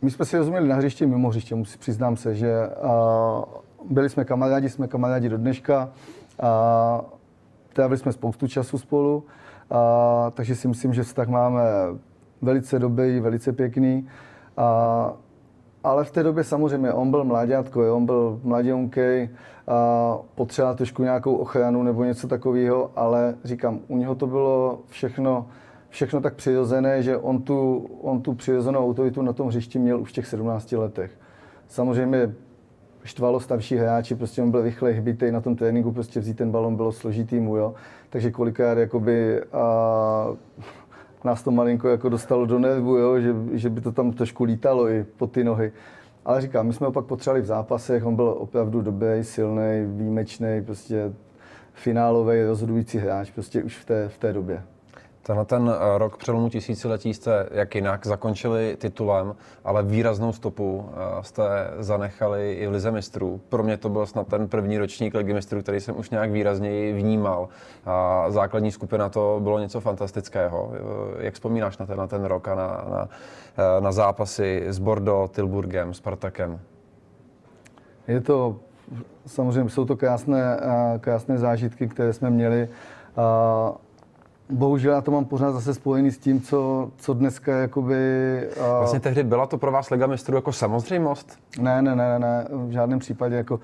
My 0.02 0.10
jsme 0.10 0.24
si 0.24 0.38
rozuměli 0.38 0.68
na 0.68 0.76
hřišti 0.76 1.06
mimo 1.06 1.28
hřiště, 1.28 1.54
musí, 1.54 1.78
přiznám 1.78 2.16
se, 2.16 2.34
že 2.34 2.68
uh, 2.68 3.44
byli 3.90 4.08
jsme 4.08 4.24
kamarádi, 4.24 4.68
jsme 4.68 4.88
kamarádi 4.88 5.28
do 5.28 5.38
dneška. 5.38 5.90
A 6.42 7.00
trávili 7.72 7.98
jsme 7.98 8.12
spoustu 8.12 8.48
času 8.48 8.78
spolu, 8.78 9.24
a, 9.70 10.30
takže 10.34 10.54
si 10.54 10.68
myslím, 10.68 10.94
že 10.94 11.02
vztah 11.02 11.28
máme 11.28 11.62
velice 12.42 12.78
dobrý, 12.78 13.20
velice 13.20 13.52
pěkný. 13.52 14.08
A 14.56 15.12
ale 15.84 16.04
v 16.04 16.10
té 16.10 16.22
době 16.22 16.44
samozřejmě 16.44 16.92
on 16.92 17.10
byl 17.10 17.24
mláďátko, 17.24 17.96
on 17.96 18.06
byl 18.06 18.40
mladionkej, 18.42 19.28
a 19.59 19.59
potřeboval 20.34 20.74
trošku 20.74 21.02
nějakou 21.02 21.34
ochranu 21.34 21.82
nebo 21.82 22.04
něco 22.04 22.28
takového, 22.28 22.90
ale 22.96 23.34
říkám, 23.44 23.80
u 23.88 23.96
něho 23.96 24.14
to 24.14 24.26
bylo 24.26 24.80
všechno, 24.88 25.46
všechno 25.88 26.20
tak 26.20 26.34
přirozené, 26.34 27.02
že 27.02 27.16
on 27.16 27.42
tu, 27.42 27.88
on 28.00 28.20
tu 28.20 28.34
přirozenou 28.34 28.84
autoritu 28.84 29.22
na 29.22 29.32
tom 29.32 29.48
hřišti 29.48 29.78
měl 29.78 30.00
už 30.00 30.10
v 30.10 30.12
těch 30.12 30.26
17 30.26 30.72
letech. 30.72 31.10
Samozřejmě 31.68 32.34
štvalo 33.04 33.40
starší 33.40 33.76
hráči, 33.76 34.14
prostě 34.14 34.42
on 34.42 34.50
byl 34.50 34.62
rychle 34.62 34.90
hbitý 34.92 35.30
na 35.30 35.40
tom 35.40 35.56
tréninku, 35.56 35.92
prostě 35.92 36.20
vzít 36.20 36.36
ten 36.36 36.50
balon 36.50 36.76
bylo 36.76 36.92
složitý 36.92 37.40
mu, 37.40 37.56
jo. 37.56 37.74
Takže 38.10 38.30
kolikrát 38.30 38.78
jakoby 38.78 39.42
a, 39.42 40.26
nás 41.24 41.42
to 41.42 41.50
malinko 41.50 41.88
jako 41.88 42.08
dostalo 42.08 42.46
do 42.46 42.58
nervu, 42.58 42.96
jo, 42.96 43.20
že, 43.20 43.34
že 43.52 43.70
by 43.70 43.80
to 43.80 43.92
tam 43.92 44.12
trošku 44.12 44.44
lítalo 44.44 44.88
i 44.88 45.04
po 45.16 45.26
ty 45.26 45.44
nohy. 45.44 45.72
Ale 46.30 46.40
říkám, 46.40 46.66
my 46.66 46.72
jsme 46.72 46.86
ho 46.86 46.92
pak 46.92 47.04
potřebovali 47.04 47.42
v 47.42 47.46
zápasech, 47.46 48.06
on 48.06 48.16
byl 48.16 48.34
opravdu 48.38 48.80
dobrý, 48.82 49.24
silný, 49.24 49.86
výjimečný, 49.86 50.62
prostě 50.64 51.12
finálový, 51.72 52.42
rozhodující 52.42 52.98
hráč, 52.98 53.30
prostě 53.30 53.62
už 53.62 53.76
v 53.76 53.84
té, 53.84 54.08
v 54.08 54.18
té 54.18 54.32
době. 54.32 54.62
Tenhle 55.22 55.44
ten 55.44 55.72
eh, 55.74 55.98
rok 55.98 56.16
přelomu 56.16 56.48
tisíciletí 56.48 57.14
jste 57.14 57.46
jak 57.50 57.74
jinak 57.74 58.06
zakončili 58.06 58.76
titulem, 58.78 59.34
ale 59.64 59.82
výraznou 59.82 60.32
stopu 60.32 60.88
eh, 60.92 61.22
jste 61.22 61.70
zanechali 61.78 62.52
i 62.52 62.66
v 62.66 62.70
Lize 62.70 62.90
mistrů. 62.90 63.40
Pro 63.48 63.62
mě 63.62 63.76
to 63.76 63.88
byl 63.88 64.06
snad 64.06 64.26
ten 64.26 64.48
první 64.48 64.78
ročník 64.78 65.14
Ligy 65.14 65.34
mistrů, 65.34 65.62
který 65.62 65.80
jsem 65.80 65.98
už 65.98 66.10
nějak 66.10 66.30
výrazněji 66.30 66.92
vnímal. 66.92 67.48
A 67.86 68.24
základní 68.28 68.72
skupina 68.72 69.08
to 69.08 69.40
bylo 69.42 69.58
něco 69.58 69.80
fantastického. 69.80 70.72
Eh, 70.74 71.24
jak 71.24 71.34
vzpomínáš 71.34 71.78
na 71.78 71.86
ten, 71.86 71.98
na 71.98 72.06
ten 72.06 72.24
rok 72.24 72.48
a 72.48 72.54
na, 72.54 72.66
na, 72.66 73.08
na 73.80 73.92
zápasy 73.92 74.64
s 74.66 74.78
Bordeaux, 74.78 75.32
Tilburgem, 75.34 75.94
Spartakem? 75.94 76.60
Je 78.08 78.20
to, 78.20 78.56
samozřejmě 79.26 79.70
jsou 79.70 79.84
to 79.84 79.96
krásné, 79.96 80.60
krásné 81.00 81.38
zážitky, 81.38 81.88
které 81.88 82.12
jsme 82.12 82.30
měli 82.30 82.68
bohužel 84.50 84.92
já 84.92 85.00
to 85.00 85.10
mám 85.10 85.24
pořád 85.24 85.52
zase 85.52 85.74
spojený 85.74 86.10
s 86.10 86.18
tím, 86.18 86.40
co, 86.40 86.90
co 86.96 87.14
dneska 87.14 87.56
jakoby... 87.56 87.96
Uh... 88.56 88.78
Vlastně 88.78 89.00
tehdy 89.00 89.24
byla 89.24 89.46
to 89.46 89.58
pro 89.58 89.72
vás 89.72 89.90
Liga 89.90 90.06
mistrů 90.06 90.36
jako 90.36 90.52
samozřejmost? 90.52 91.38
Ne, 91.60 91.82
ne, 91.82 91.96
ne, 91.96 92.18
ne, 92.18 92.46
v 92.50 92.70
žádném 92.70 92.98
případě. 92.98 93.36
Jako, 93.36 93.60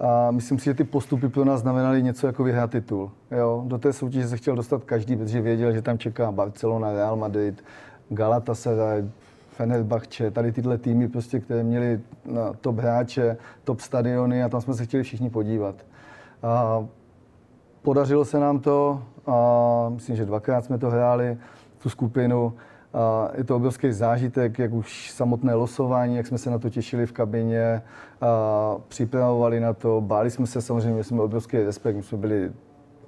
a 0.00 0.30
myslím 0.30 0.58
si, 0.58 0.64
že 0.64 0.74
ty 0.74 0.84
postupy 0.84 1.28
pro 1.28 1.44
nás 1.44 1.60
znamenaly 1.60 2.02
něco 2.02 2.26
jako 2.26 2.44
vyhrát 2.44 2.70
titul. 2.70 3.10
Jo? 3.30 3.64
Do 3.66 3.78
té 3.78 3.92
soutěže 3.92 4.28
se 4.28 4.36
chtěl 4.36 4.56
dostat 4.56 4.84
každý, 4.84 5.16
protože 5.16 5.40
věděl, 5.40 5.72
že 5.72 5.82
tam 5.82 5.98
čeká 5.98 6.32
Barcelona, 6.32 6.92
Real 6.92 7.16
Madrid, 7.16 7.64
Galatasaray, 8.08 9.04
Fenerbahce, 9.50 10.30
tady 10.30 10.52
tyhle 10.52 10.78
týmy, 10.78 11.08
prostě, 11.08 11.40
které 11.40 11.62
měly 11.62 12.00
no, 12.24 12.54
top 12.60 12.78
hráče, 12.78 13.36
top 13.64 13.80
stadiony 13.80 14.42
a 14.42 14.48
tam 14.48 14.60
jsme 14.60 14.74
se 14.74 14.84
chtěli 14.84 15.02
všichni 15.02 15.30
podívat. 15.30 15.74
A 16.42 16.84
podařilo 17.82 18.24
se 18.24 18.40
nám 18.40 18.58
to, 18.58 19.02
a 19.26 19.88
myslím, 19.88 20.16
že 20.16 20.24
dvakrát 20.24 20.64
jsme 20.64 20.78
to 20.78 20.90
hráli, 20.90 21.38
tu 21.82 21.88
skupinu. 21.88 22.52
A 22.94 23.28
je 23.34 23.44
to 23.44 23.56
obrovský 23.56 23.92
zážitek, 23.92 24.58
jak 24.58 24.72
už 24.72 25.10
samotné 25.10 25.54
losování, 25.54 26.16
jak 26.16 26.26
jsme 26.26 26.38
se 26.38 26.50
na 26.50 26.58
to 26.58 26.70
těšili 26.70 27.06
v 27.06 27.12
kabině, 27.12 27.82
a 28.20 28.76
připravovali 28.88 29.60
na 29.60 29.72
to, 29.72 30.00
báli 30.00 30.30
jsme 30.30 30.46
se 30.46 30.62
samozřejmě, 30.62 31.04
jsme 31.04 31.22
obrovský 31.22 31.58
respekt, 31.58 31.96
my 31.96 32.02
jsme 32.02 32.18
byli 32.18 32.52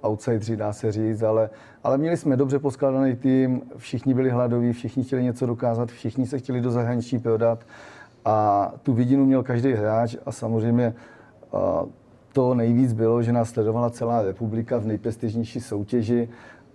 outsideri, 0.02 0.56
dá 0.56 0.72
se 0.72 0.92
říct, 0.92 1.22
ale, 1.22 1.50
ale 1.84 1.98
měli 1.98 2.16
jsme 2.16 2.36
dobře 2.36 2.58
poskládaný 2.58 3.16
tým, 3.16 3.62
všichni 3.76 4.14
byli 4.14 4.30
hladoví, 4.30 4.72
všichni 4.72 5.04
chtěli 5.04 5.22
něco 5.22 5.46
dokázat, 5.46 5.88
všichni 5.88 6.26
se 6.26 6.38
chtěli 6.38 6.60
do 6.60 6.70
zahraničí 6.70 7.18
prodat 7.18 7.66
a 8.24 8.72
tu 8.82 8.92
vidinu 8.92 9.26
měl 9.26 9.42
každý 9.42 9.72
hráč 9.72 10.16
a 10.26 10.32
samozřejmě 10.32 10.94
to 12.32 12.54
nejvíc 12.54 12.92
bylo, 12.92 13.22
že 13.22 13.32
nás 13.32 13.50
sledovala 13.50 13.90
celá 13.90 14.22
republika 14.22 14.78
v 14.78 14.86
nejprestižnější 14.86 15.60
soutěži 15.60 16.28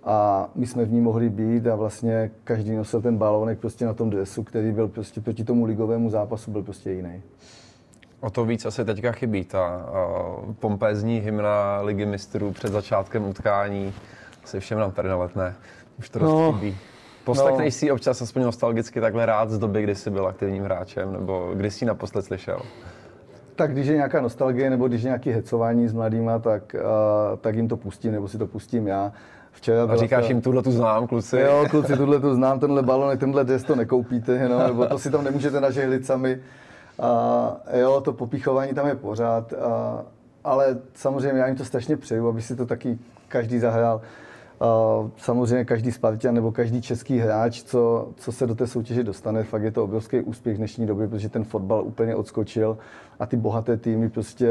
a 0.04 0.48
my 0.54 0.66
jsme 0.66 0.84
v 0.84 0.92
ní 0.92 1.00
mohli 1.00 1.30
být 1.30 1.66
a 1.66 1.74
vlastně 1.74 2.30
každý 2.44 2.76
nosil 2.76 3.02
ten 3.02 3.16
balónek 3.16 3.58
prostě 3.58 3.86
na 3.86 3.94
tom 3.94 4.10
dresu, 4.10 4.42
který 4.42 4.72
byl 4.72 4.88
prostě 4.88 5.20
proti 5.20 5.44
tomu 5.44 5.64
ligovému 5.64 6.10
zápasu 6.10 6.50
byl 6.50 6.62
prostě 6.62 6.92
jiný. 6.92 7.22
O 8.20 8.30
to 8.30 8.44
víc 8.44 8.66
asi 8.66 8.84
teďka 8.84 9.12
chybí 9.12 9.44
ta 9.44 9.86
uh, 10.46 10.54
pompézní 10.54 11.18
hymna 11.18 11.80
Ligy 11.80 12.06
mistrů 12.06 12.52
před 12.52 12.72
začátkem 12.72 13.24
utkání. 13.24 13.92
Se 14.44 14.60
všem 14.60 14.78
nám 14.78 14.92
tady 14.92 15.08
naletne. 15.08 15.54
Už 15.98 16.08
to 16.08 16.18
no, 16.18 16.52
chybí. 16.52 16.76
Poslechneš 17.24 17.74
no. 17.74 17.78
si 17.78 17.90
občas 17.90 18.22
aspoň 18.22 18.42
nostalgicky 18.42 19.00
takhle 19.00 19.26
rád 19.26 19.50
z 19.50 19.58
doby, 19.58 19.82
kdy 19.82 19.94
jsi 19.94 20.10
byl 20.10 20.26
aktivním 20.26 20.64
hráčem, 20.64 21.12
nebo 21.12 21.50
kdy 21.54 21.70
jsi 21.70 21.84
naposled 21.84 22.22
slyšel? 22.22 22.60
Tak 23.56 23.72
když 23.72 23.86
je 23.86 23.94
nějaká 23.94 24.20
nostalgie 24.20 24.70
nebo 24.70 24.88
když 24.88 25.02
je 25.02 25.08
nějaké 25.08 25.32
hecování 25.32 25.88
s 25.88 25.92
mladýma, 25.92 26.38
tak, 26.38 26.74
uh, 26.74 27.38
tak 27.38 27.54
jim 27.56 27.68
to 27.68 27.76
pustím, 27.76 28.12
nebo 28.12 28.28
si 28.28 28.38
to 28.38 28.46
pustím 28.46 28.86
já. 28.86 29.12
Včera 29.52 29.82
a 29.82 29.96
říkáš 29.96 30.24
ta... 30.24 30.28
jim, 30.28 30.40
tuhle 30.40 30.62
tu 30.62 30.72
znám, 30.72 31.06
kluci. 31.06 31.40
Jo, 31.40 31.66
kluci, 31.70 31.96
tuhle 31.96 32.20
tu 32.20 32.34
znám, 32.34 32.60
tenhle 32.60 32.82
balon, 32.82 33.18
tenhle 33.18 33.44
des 33.44 33.62
to 33.64 33.76
nekoupíte, 33.76 34.48
no, 34.48 34.66
nebo 34.66 34.86
to 34.86 34.98
si 34.98 35.10
tam 35.10 35.24
nemůžete 35.24 35.60
nažehlit 35.60 36.06
sami. 36.06 36.38
A 37.00 37.56
jo, 37.78 38.00
to 38.00 38.12
popichování 38.12 38.74
tam 38.74 38.86
je 38.86 38.94
pořád, 38.94 39.52
a, 39.52 40.02
ale 40.44 40.78
samozřejmě 40.94 41.40
já 41.40 41.46
jim 41.46 41.56
to 41.56 41.64
strašně 41.64 41.96
přeju, 41.96 42.28
aby 42.28 42.42
si 42.42 42.56
to 42.56 42.66
taky 42.66 42.98
každý 43.28 43.58
zahrál. 43.58 44.00
Samozřejmě 45.16 45.64
každý 45.64 45.92
Spartan 45.92 46.34
nebo 46.34 46.52
každý 46.52 46.82
český 46.82 47.18
hráč, 47.18 47.62
co, 47.62 48.08
co 48.16 48.32
se 48.32 48.46
do 48.46 48.54
té 48.54 48.66
soutěže 48.66 49.04
dostane, 49.04 49.42
fakt 49.42 49.62
je 49.62 49.70
to 49.70 49.84
obrovský 49.84 50.20
úspěch 50.20 50.54
v 50.54 50.58
dnešní 50.58 50.86
době, 50.86 51.08
protože 51.08 51.28
ten 51.28 51.44
fotbal 51.44 51.84
úplně 51.84 52.14
odskočil 52.14 52.78
a 53.18 53.26
ty 53.26 53.36
bohaté 53.36 53.76
týmy 53.76 54.10
prostě 54.10 54.50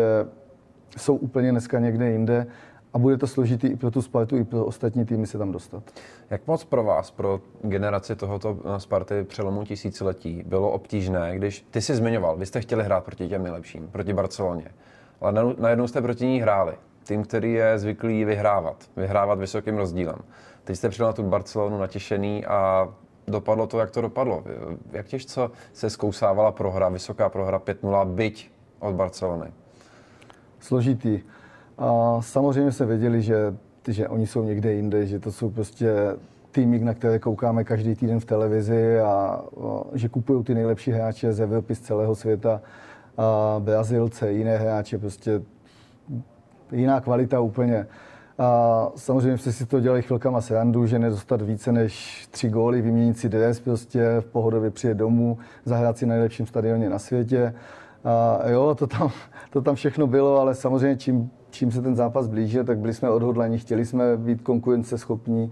jsou 0.97 1.15
úplně 1.15 1.51
dneska 1.51 1.79
někde 1.79 2.11
jinde 2.11 2.47
a 2.93 2.97
bude 2.97 3.17
to 3.17 3.27
složitý 3.27 3.67
i 3.67 3.75
pro 3.75 3.91
tu 3.91 4.01
Spartu, 4.01 4.37
i 4.37 4.43
pro 4.43 4.65
ostatní 4.65 5.05
týmy 5.05 5.27
se 5.27 5.37
tam 5.37 5.51
dostat. 5.51 5.83
Jak 6.29 6.47
moc 6.47 6.63
pro 6.63 6.83
vás, 6.83 7.11
pro 7.11 7.41
generaci 7.61 8.15
tohoto 8.15 8.57
Sparty 8.77 9.23
přelomu 9.23 9.63
tisíciletí, 9.63 10.43
bylo 10.45 10.71
obtížné, 10.71 11.35
když 11.35 11.65
ty 11.71 11.81
jsi 11.81 11.95
zmiňoval, 11.95 12.37
vy 12.37 12.45
jste 12.45 12.61
chtěli 12.61 12.83
hrát 12.83 13.03
proti 13.03 13.27
těm 13.27 13.43
nejlepším, 13.43 13.87
proti 13.87 14.13
Barceloně, 14.13 14.67
ale 15.21 15.33
najednou 15.57 15.87
jste 15.87 16.01
proti 16.01 16.25
ní 16.25 16.41
hráli 16.41 16.73
tým, 17.07 17.23
který 17.23 17.53
je 17.53 17.79
zvyklý 17.79 18.25
vyhrávat, 18.25 18.75
vyhrávat 18.95 19.39
vysokým 19.39 19.77
rozdílem. 19.77 20.17
Teď 20.63 20.77
jste 20.77 20.89
přišel 20.89 21.05
na 21.05 21.13
tu 21.13 21.23
Barcelonu 21.23 21.77
natěšený 21.77 22.45
a 22.45 22.89
dopadlo 23.27 23.67
to, 23.67 23.79
jak 23.79 23.91
to 23.91 24.01
dopadlo. 24.01 24.43
Jak 24.91 25.07
těžce 25.07 25.41
se 25.73 25.89
zkousávala 25.89 26.51
prohra, 26.51 26.89
vysoká 26.89 27.29
prohra 27.29 27.59
5-0, 27.59 28.05
byť 28.05 28.51
od 28.79 28.95
Barcelony? 28.95 29.51
Složitý. 30.59 31.19
A 31.77 32.17
samozřejmě 32.21 32.71
se 32.71 32.85
věděli, 32.85 33.21
že, 33.21 33.55
že 33.87 34.07
oni 34.07 34.27
jsou 34.27 34.43
někde 34.43 34.73
jinde, 34.73 35.05
že 35.05 35.19
to 35.19 35.31
jsou 35.31 35.49
prostě 35.49 35.93
týmy, 36.51 36.79
na 36.79 36.93
které 36.93 37.19
koukáme 37.19 37.63
každý 37.63 37.95
týden 37.95 38.19
v 38.19 38.25
televizi 38.25 38.99
a, 38.99 39.07
a 39.07 39.41
že 39.93 40.09
kupují 40.09 40.43
ty 40.43 40.53
nejlepší 40.55 40.91
hráče 40.91 41.33
z 41.33 41.39
Evropy, 41.39 41.75
z 41.75 41.79
celého 41.79 42.15
světa, 42.15 42.61
a 43.17 43.55
Brazilce, 43.59 44.31
jiné 44.31 44.57
hráče, 44.57 44.97
prostě 44.97 45.41
jiná 46.71 47.01
kvalita 47.01 47.39
úplně. 47.39 47.87
A 48.37 48.89
samozřejmě 48.95 49.37
jste 49.37 49.51
si 49.51 49.65
to 49.65 49.79
dělali 49.79 50.01
chvilkama 50.01 50.41
srandu, 50.41 50.85
že 50.85 50.99
nedostat 50.99 51.41
více 51.41 51.71
než 51.71 52.27
tři 52.31 52.49
góly, 52.49 52.81
vyměnit 52.81 53.17
si 53.17 53.29
dres, 53.29 53.59
prostě 53.59 54.15
v 54.19 54.25
pohodově 54.25 54.71
přijet 54.71 54.97
domů, 54.97 55.37
zahrát 55.65 55.97
si 55.97 56.05
na 56.05 56.13
nejlepším 56.13 56.45
stadioně 56.45 56.89
na 56.89 56.99
světě. 56.99 57.53
A 58.03 58.49
jo, 58.49 58.75
to 58.75 58.87
tam, 58.87 59.11
to 59.49 59.61
tam 59.61 59.75
všechno 59.75 60.07
bylo, 60.07 60.39
ale 60.39 60.55
samozřejmě 60.55 60.97
čím, 60.97 61.31
čím 61.49 61.71
se 61.71 61.81
ten 61.81 61.95
zápas 61.95 62.27
blížil, 62.27 62.63
tak 62.63 62.77
byli 62.77 62.93
jsme 62.93 63.09
odhodlani, 63.09 63.57
chtěli 63.57 63.85
jsme 63.85 64.17
být 64.17 64.41
konkurenceschopní, 64.41 65.51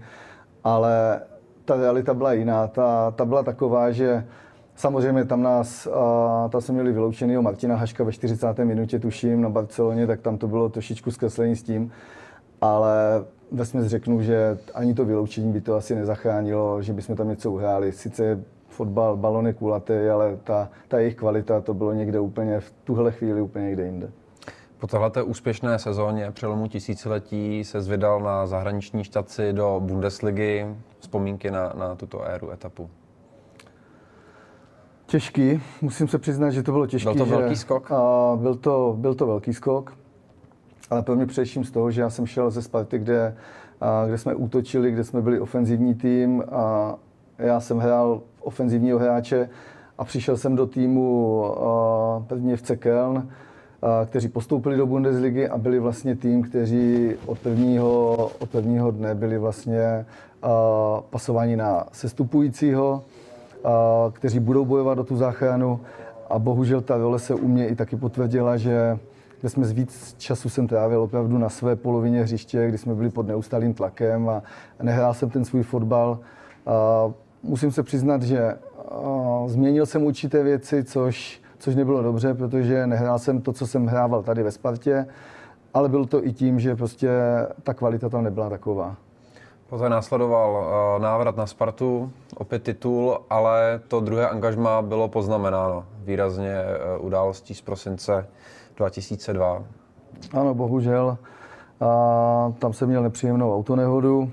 ale 0.64 1.20
ta 1.64 1.76
realita 1.76 2.14
byla 2.14 2.32
jiná. 2.32 2.66
Ta, 2.66 3.10
ta 3.10 3.24
byla 3.24 3.42
taková, 3.42 3.90
že 3.90 4.24
Samozřejmě 4.76 5.24
tam 5.24 5.42
nás, 5.42 5.88
tam 6.50 6.60
jsme 6.60 6.74
měli 6.74 6.92
vyloučenýho 6.92 7.42
Martina 7.42 7.76
Haška 7.76 8.04
ve 8.04 8.12
40. 8.12 8.58
minutě, 8.58 8.98
tuším, 8.98 9.42
na 9.42 9.48
Barceloně, 9.48 10.06
tak 10.06 10.20
tam 10.20 10.38
to 10.38 10.48
bylo 10.48 10.68
trošičku 10.68 11.10
zkreslení 11.10 11.56
s 11.56 11.62
tím, 11.62 11.92
ale 12.60 13.24
vesměs 13.52 13.86
řeknu, 13.86 14.22
že 14.22 14.58
ani 14.74 14.94
to 14.94 15.04
vyloučení 15.04 15.52
by 15.52 15.60
to 15.60 15.74
asi 15.74 15.94
nezachránilo, 15.94 16.82
že 16.82 16.92
bychom 16.92 17.16
tam 17.16 17.28
něco 17.28 17.52
uhráli. 17.52 17.92
Sice 17.92 18.44
fotbal, 18.68 19.16
balony 19.16 19.54
kulatý, 19.54 20.08
ale 20.12 20.38
ta, 20.44 20.68
ta 20.88 20.98
jejich 20.98 21.14
kvalita, 21.14 21.60
to 21.60 21.74
bylo 21.74 21.92
někde 21.92 22.20
úplně 22.20 22.60
v 22.60 22.72
tuhle 22.84 23.12
chvíli 23.12 23.40
úplně 23.40 23.64
někde 23.64 23.84
jinde. 23.84 24.10
Po 24.78 24.86
této 24.86 25.26
úspěšné 25.26 25.78
sezóně 25.78 26.30
přelomu 26.30 26.68
tisíciletí 26.68 27.64
se 27.64 27.80
zvydal 27.80 28.20
na 28.20 28.46
zahraniční 28.46 29.04
štaci 29.04 29.52
do 29.52 29.80
Bundesligy. 29.84 30.66
Vzpomínky 30.98 31.50
na, 31.50 31.72
na 31.78 31.94
tuto 31.94 32.22
éru 32.22 32.50
etapu. 32.50 32.90
Těžký, 35.14 35.60
musím 35.82 36.08
se 36.08 36.18
přiznat, 36.18 36.50
že 36.50 36.62
to 36.62 36.72
bylo 36.72 36.86
těžký. 36.86 37.04
Byl 37.04 37.14
to 37.14 37.24
že, 37.24 37.36
velký 37.36 37.56
skok? 37.56 37.90
A 37.92 38.32
byl, 38.36 38.54
to, 38.54 38.96
byl 38.98 39.14
to 39.14 39.26
velký 39.26 39.54
skok, 39.54 39.96
ale 40.90 41.02
pro 41.02 41.16
mě 41.16 41.26
především 41.26 41.64
z 41.64 41.70
toho, 41.70 41.90
že 41.90 42.00
já 42.00 42.10
jsem 42.10 42.26
šel 42.26 42.50
ze 42.50 42.62
Sparty, 42.62 42.98
kde, 42.98 43.36
a, 43.80 44.06
kde 44.06 44.18
jsme 44.18 44.34
útočili, 44.34 44.90
kde 44.90 45.04
jsme 45.04 45.22
byli 45.22 45.40
ofenzivní 45.40 45.94
tým 45.94 46.42
a 46.52 46.94
já 47.38 47.60
jsem 47.60 47.78
hrál 47.78 48.20
ofenzivního 48.40 48.98
hráče 48.98 49.48
a 49.98 50.04
přišel 50.04 50.36
jsem 50.36 50.56
do 50.56 50.66
týmu 50.66 51.44
první 52.26 52.56
FC 52.56 52.70
Köln, 52.70 53.26
kteří 54.06 54.28
postoupili 54.28 54.76
do 54.76 54.86
Bundesligy 54.86 55.48
a 55.48 55.58
byli 55.58 55.78
vlastně 55.78 56.16
tým, 56.16 56.42
kteří 56.42 57.14
od 57.26 57.38
prvního, 57.38 58.14
od 58.38 58.50
prvního 58.50 58.90
dne 58.90 59.14
byli 59.14 59.38
vlastně 59.38 60.06
pasováni 61.10 61.56
na 61.56 61.86
sestupujícího, 61.92 63.02
kteří 64.12 64.40
budou 64.40 64.64
bojovat 64.64 64.98
o 64.98 65.04
tu 65.04 65.16
záchranu 65.16 65.80
a 66.30 66.38
bohužel 66.38 66.80
ta 66.80 66.96
role 66.96 67.18
se 67.18 67.34
u 67.34 67.48
mě 67.48 67.68
i 67.68 67.74
taky 67.74 67.96
potvrdila, 67.96 68.56
že 68.56 68.98
kde 69.40 69.48
jsme 69.48 69.66
víc 69.66 70.14
času 70.18 70.48
jsem 70.48 70.66
trávil 70.66 71.02
opravdu 71.02 71.38
na 71.38 71.48
své 71.48 71.76
polovině 71.76 72.22
hřiště, 72.22 72.68
kdy 72.68 72.78
jsme 72.78 72.94
byli 72.94 73.10
pod 73.10 73.26
neustálým 73.26 73.74
tlakem 73.74 74.28
a 74.28 74.42
nehrál 74.82 75.14
jsem 75.14 75.30
ten 75.30 75.44
svůj 75.44 75.62
fotbal. 75.62 76.18
A 76.66 77.10
musím 77.42 77.72
se 77.72 77.82
přiznat, 77.82 78.22
že 78.22 78.54
změnil 79.46 79.86
jsem 79.86 80.02
určité 80.02 80.42
věci, 80.42 80.84
což, 80.84 81.40
což 81.58 81.74
nebylo 81.74 82.02
dobře, 82.02 82.34
protože 82.34 82.86
nehrál 82.86 83.18
jsem 83.18 83.40
to, 83.40 83.52
co 83.52 83.66
jsem 83.66 83.86
hrával 83.86 84.22
tady 84.22 84.42
ve 84.42 84.50
Spartě, 84.50 85.06
ale 85.74 85.88
bylo 85.88 86.06
to 86.06 86.26
i 86.26 86.32
tím, 86.32 86.60
že 86.60 86.76
prostě 86.76 87.10
ta 87.62 87.74
kvalita 87.74 88.08
tam 88.08 88.24
nebyla 88.24 88.50
taková. 88.50 88.96
Poté 89.68 89.88
následoval 89.88 90.68
návrat 91.00 91.36
na 91.36 91.46
Spartu, 91.46 92.12
opět 92.36 92.62
titul, 92.62 93.18
ale 93.30 93.80
to 93.88 94.00
druhé 94.00 94.28
angažma 94.28 94.82
bylo 94.82 95.08
poznamenáno 95.08 95.84
výrazně 95.98 96.50
e, 96.52 96.98
událostí 96.98 97.54
z 97.54 97.60
prosince 97.60 98.26
2002. 98.76 99.62
Ano, 100.32 100.54
bohužel. 100.54 101.18
A 101.80 102.52
tam 102.58 102.72
jsem 102.72 102.88
měl 102.88 103.02
nepříjemnou 103.02 103.56
autonehodu, 103.56 104.30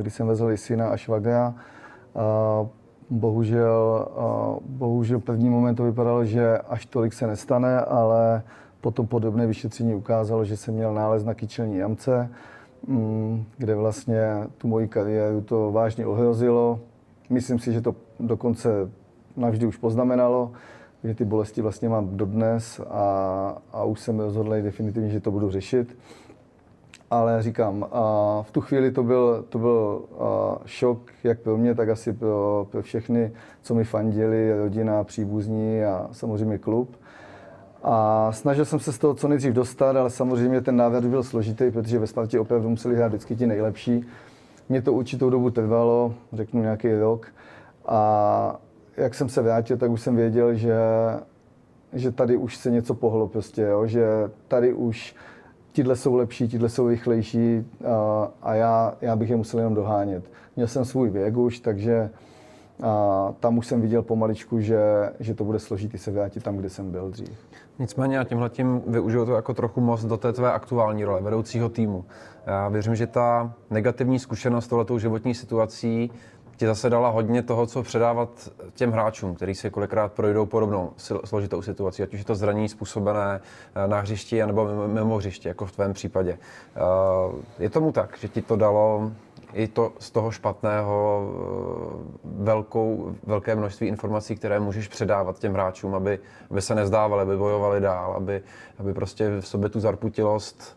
kdy 0.00 0.10
jsem 0.10 0.26
vezl 0.26 0.50
i 0.50 0.56
syna 0.56 0.88
a 0.88 0.96
švagra. 0.96 1.54
A 2.14 2.66
bohužel, 3.10 4.08
bohužel 4.66 5.20
první 5.20 5.50
moment 5.50 5.74
to 5.74 5.84
vypadalo, 5.84 6.24
že 6.24 6.58
až 6.58 6.86
tolik 6.86 7.12
se 7.12 7.26
nestane, 7.26 7.80
ale 7.80 8.42
potom 8.80 9.06
podobné 9.06 9.46
vyšetření 9.46 9.94
ukázalo, 9.94 10.44
že 10.44 10.56
jsem 10.56 10.74
měl 10.74 10.94
nález 10.94 11.24
na 11.24 11.34
kyčelní 11.34 11.76
jamce, 11.76 12.30
kde 13.58 13.74
vlastně 13.74 14.20
tu 14.58 14.68
moji 14.68 14.88
kariéru 14.88 15.40
to 15.40 15.72
vážně 15.72 16.06
ohrozilo. 16.06 16.80
Myslím 17.30 17.58
si, 17.58 17.72
že 17.72 17.80
to 17.80 17.94
dokonce 18.20 18.90
navždy 19.36 19.66
už 19.66 19.76
poznamenalo 19.76 20.52
že 21.04 21.14
ty 21.14 21.24
bolesti 21.24 21.62
vlastně 21.62 21.88
mám 21.88 22.16
dodnes 22.16 22.80
a, 22.80 23.58
a 23.72 23.84
už 23.84 24.00
jsem 24.00 24.20
rozhodl 24.20 24.62
definitivně, 24.62 25.10
že 25.10 25.20
to 25.20 25.30
budu 25.30 25.50
řešit. 25.50 25.98
Ale 27.10 27.42
říkám, 27.42 27.86
a 27.92 28.42
v 28.42 28.50
tu 28.50 28.60
chvíli 28.60 28.90
to 28.90 29.02
byl, 29.02 29.44
to 29.48 29.58
byl 29.58 30.04
šok 30.66 31.10
jak 31.24 31.40
pro 31.40 31.56
mě, 31.56 31.74
tak 31.74 31.88
asi 31.88 32.12
pro, 32.12 32.66
pro 32.70 32.82
všechny, 32.82 33.32
co 33.62 33.74
mi 33.74 33.84
fandili, 33.84 34.58
rodina, 34.58 35.04
příbuzní 35.04 35.84
a 35.84 36.08
samozřejmě 36.12 36.58
klub. 36.58 36.96
A 37.84 38.28
snažil 38.32 38.64
jsem 38.64 38.80
se 38.80 38.92
z 38.92 38.98
toho 38.98 39.14
co 39.14 39.28
nejdřív 39.28 39.52
dostat, 39.52 39.96
ale 39.96 40.10
samozřejmě 40.10 40.60
ten 40.60 40.76
návrat 40.76 41.04
byl 41.04 41.22
složitý, 41.22 41.70
protože 41.70 41.98
ve 41.98 42.06
Spartě 42.06 42.40
opravdu 42.40 42.68
museli 42.68 42.96
hrát 42.96 43.08
vždycky 43.08 43.36
ti 43.36 43.46
nejlepší. 43.46 44.06
Mě 44.68 44.82
to 44.82 44.92
určitou 44.92 45.30
dobu 45.30 45.50
trvalo, 45.50 46.14
řeknu 46.32 46.62
nějaký 46.62 46.94
rok. 46.94 47.26
A 47.86 48.60
jak 48.96 49.14
jsem 49.14 49.28
se 49.28 49.42
vrátil, 49.42 49.76
tak 49.76 49.90
už 49.90 50.00
jsem 50.00 50.16
věděl, 50.16 50.54
že, 50.54 50.76
že 51.92 52.12
tady 52.12 52.36
už 52.36 52.56
se 52.56 52.70
něco 52.70 52.94
pohlo 52.94 53.28
prostě, 53.28 53.62
jo? 53.62 53.86
že 53.86 54.06
tady 54.48 54.72
už 54.72 55.16
tihle 55.72 55.96
jsou 55.96 56.14
lepší, 56.14 56.48
tihle 56.48 56.68
jsou 56.68 56.88
rychlejší 56.88 57.66
a, 57.84 58.28
a 58.42 58.54
já, 58.54 58.94
já 59.00 59.16
bych 59.16 59.30
je 59.30 59.36
musel 59.36 59.60
jenom 59.60 59.74
dohánět. 59.74 60.24
Měl 60.56 60.68
jsem 60.68 60.84
svůj 60.84 61.10
věk 61.10 61.36
už, 61.36 61.60
takže 61.60 62.10
a 62.82 63.34
tam 63.40 63.58
už 63.58 63.66
jsem 63.66 63.80
viděl 63.80 64.02
pomaličku, 64.02 64.60
že, 64.60 64.80
že 65.20 65.34
to 65.34 65.44
bude 65.44 65.58
složitý 65.58 65.98
se 65.98 66.10
vrátit 66.10 66.42
tam, 66.42 66.56
kde 66.56 66.70
jsem 66.70 66.90
byl 66.90 67.10
dřív. 67.10 67.38
Nicméně 67.78 68.16
já 68.16 68.24
tímhle 68.24 68.50
tím 68.50 68.82
využiju 68.86 69.26
to 69.26 69.32
jako 69.32 69.54
trochu 69.54 69.80
most 69.80 70.04
do 70.04 70.16
té 70.16 70.32
tvé 70.32 70.52
aktuální 70.52 71.04
role, 71.04 71.22
vedoucího 71.22 71.68
týmu. 71.68 72.04
Já 72.46 72.68
věřím, 72.68 72.96
že 72.96 73.06
ta 73.06 73.54
negativní 73.70 74.18
zkušenost 74.18 74.68
tohletou 74.68 74.98
životní 74.98 75.34
situací 75.34 76.10
ti 76.56 76.66
zase 76.66 76.90
dala 76.90 77.08
hodně 77.08 77.42
toho, 77.42 77.66
co 77.66 77.82
předávat 77.82 78.48
těm 78.74 78.92
hráčům, 78.92 79.34
kteří 79.34 79.54
si 79.54 79.70
kolikrát 79.70 80.12
projdou 80.12 80.46
podobnou 80.46 80.92
složitou 81.24 81.62
situaci, 81.62 82.02
ať 82.02 82.14
už 82.14 82.18
je 82.18 82.24
to 82.24 82.34
zranění 82.34 82.68
způsobené 82.68 83.40
eh, 83.74 83.88
na 83.88 84.00
hřišti 84.00 84.46
nebo 84.46 84.86
mimo 84.86 85.16
hřiště, 85.16 85.48
jako 85.48 85.66
v 85.66 85.72
tvém 85.72 85.92
případě. 85.92 86.38
Eh, 86.76 87.62
je 87.62 87.70
tomu 87.70 87.92
tak, 87.92 88.18
že 88.20 88.28
ti 88.28 88.42
to 88.42 88.56
dalo 88.56 89.12
i 89.54 89.68
to 89.68 89.92
z 89.98 90.10
toho 90.10 90.30
špatného 90.30 91.28
eh, 91.28 92.24
velkou, 92.24 93.14
velké 93.26 93.56
množství 93.56 93.86
informací, 93.86 94.36
které 94.36 94.60
můžeš 94.60 94.88
předávat 94.88 95.38
těm 95.38 95.52
hráčům, 95.52 95.94
aby, 95.94 96.18
aby 96.50 96.62
se 96.62 96.74
nezdávali, 96.74 97.22
aby 97.22 97.36
bojovali 97.36 97.80
dál, 97.80 98.12
aby, 98.12 98.42
aby 98.78 98.94
prostě 98.94 99.40
v 99.40 99.46
sobě 99.46 99.68
tu 99.68 99.80
zarputilost 99.80 100.76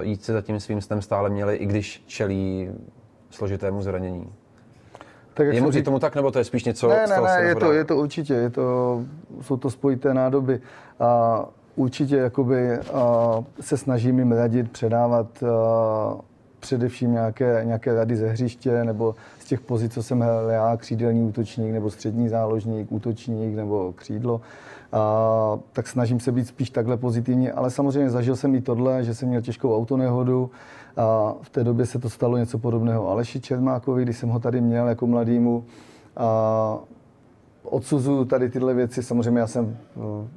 jít 0.00 0.24
se 0.24 0.32
za 0.32 0.42
tím 0.42 0.60
svým 0.60 0.80
stem 0.80 1.02
stále 1.02 1.30
měli, 1.30 1.56
i 1.56 1.66
když 1.66 2.04
čelí 2.06 2.70
složitému 3.30 3.82
zranění. 3.82 4.32
Tak 5.34 5.46
je 5.46 5.62
mu 5.62 5.70
tomu 5.82 5.98
tak, 5.98 6.14
nebo 6.16 6.30
to 6.30 6.38
je 6.38 6.44
spíš 6.44 6.64
něco? 6.64 6.88
Ne, 6.88 7.06
ne, 7.06 7.20
ne, 7.20 7.42
je 7.42 7.54
to, 7.54 7.72
je 7.72 7.84
to 7.84 7.96
určitě, 7.96 8.34
je 8.34 8.50
to, 8.50 9.00
jsou 9.40 9.56
to 9.56 9.70
spojité 9.70 10.14
nádoby. 10.14 10.60
A 11.00 11.44
určitě 11.76 12.16
jakoby, 12.16 12.72
a, 12.72 13.44
se 13.60 13.76
snažím 13.76 14.18
jim 14.18 14.32
radit, 14.32 14.72
předávat 14.72 15.42
a, 15.42 16.29
především 16.60 17.12
nějaké, 17.12 17.62
nějaké 17.64 17.94
rady 17.94 18.16
ze 18.16 18.28
hřiště 18.28 18.84
nebo 18.84 19.14
z 19.38 19.44
těch 19.44 19.60
pozic, 19.60 19.94
co 19.94 20.02
jsem 20.02 20.20
hrál 20.20 20.50
já, 20.50 20.76
křídelní 20.76 21.22
útočník 21.22 21.72
nebo 21.72 21.90
střední 21.90 22.28
záložník, 22.28 22.92
útočník 22.92 23.56
nebo 23.56 23.92
křídlo. 23.96 24.40
A, 24.92 25.58
tak 25.72 25.88
snažím 25.88 26.20
se 26.20 26.32
být 26.32 26.46
spíš 26.46 26.70
takhle 26.70 26.96
pozitivní, 26.96 27.50
ale 27.50 27.70
samozřejmě 27.70 28.10
zažil 28.10 28.36
jsem 28.36 28.54
i 28.54 28.60
tohle, 28.60 29.04
že 29.04 29.14
jsem 29.14 29.28
měl 29.28 29.42
těžkou 29.42 29.76
autonehodu, 29.76 30.50
a 30.96 31.34
v 31.42 31.50
té 31.50 31.64
době 31.64 31.86
se 31.86 31.98
to 31.98 32.10
stalo 32.10 32.36
něco 32.36 32.58
podobného 32.58 33.08
Aleši 33.08 33.40
Čermákovi, 33.40 34.02
když 34.02 34.18
jsem 34.18 34.28
ho 34.28 34.38
tady 34.38 34.60
měl 34.60 34.88
jako 34.88 35.06
mladýmu. 35.06 35.64
A 36.16 36.78
odsuzuju 37.62 38.24
tady 38.24 38.50
tyhle 38.50 38.74
věci. 38.74 39.02
Samozřejmě 39.02 39.40
já 39.40 39.46
jsem, 39.46 39.76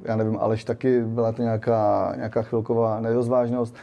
já 0.04 0.16
nevím, 0.16 0.38
Aleš 0.40 0.64
taky, 0.64 1.02
byla 1.04 1.32
to 1.32 1.42
nějaká, 1.42 2.12
nějaká 2.16 2.42
chvilková 2.42 3.00
nerozvážnost. 3.00 3.74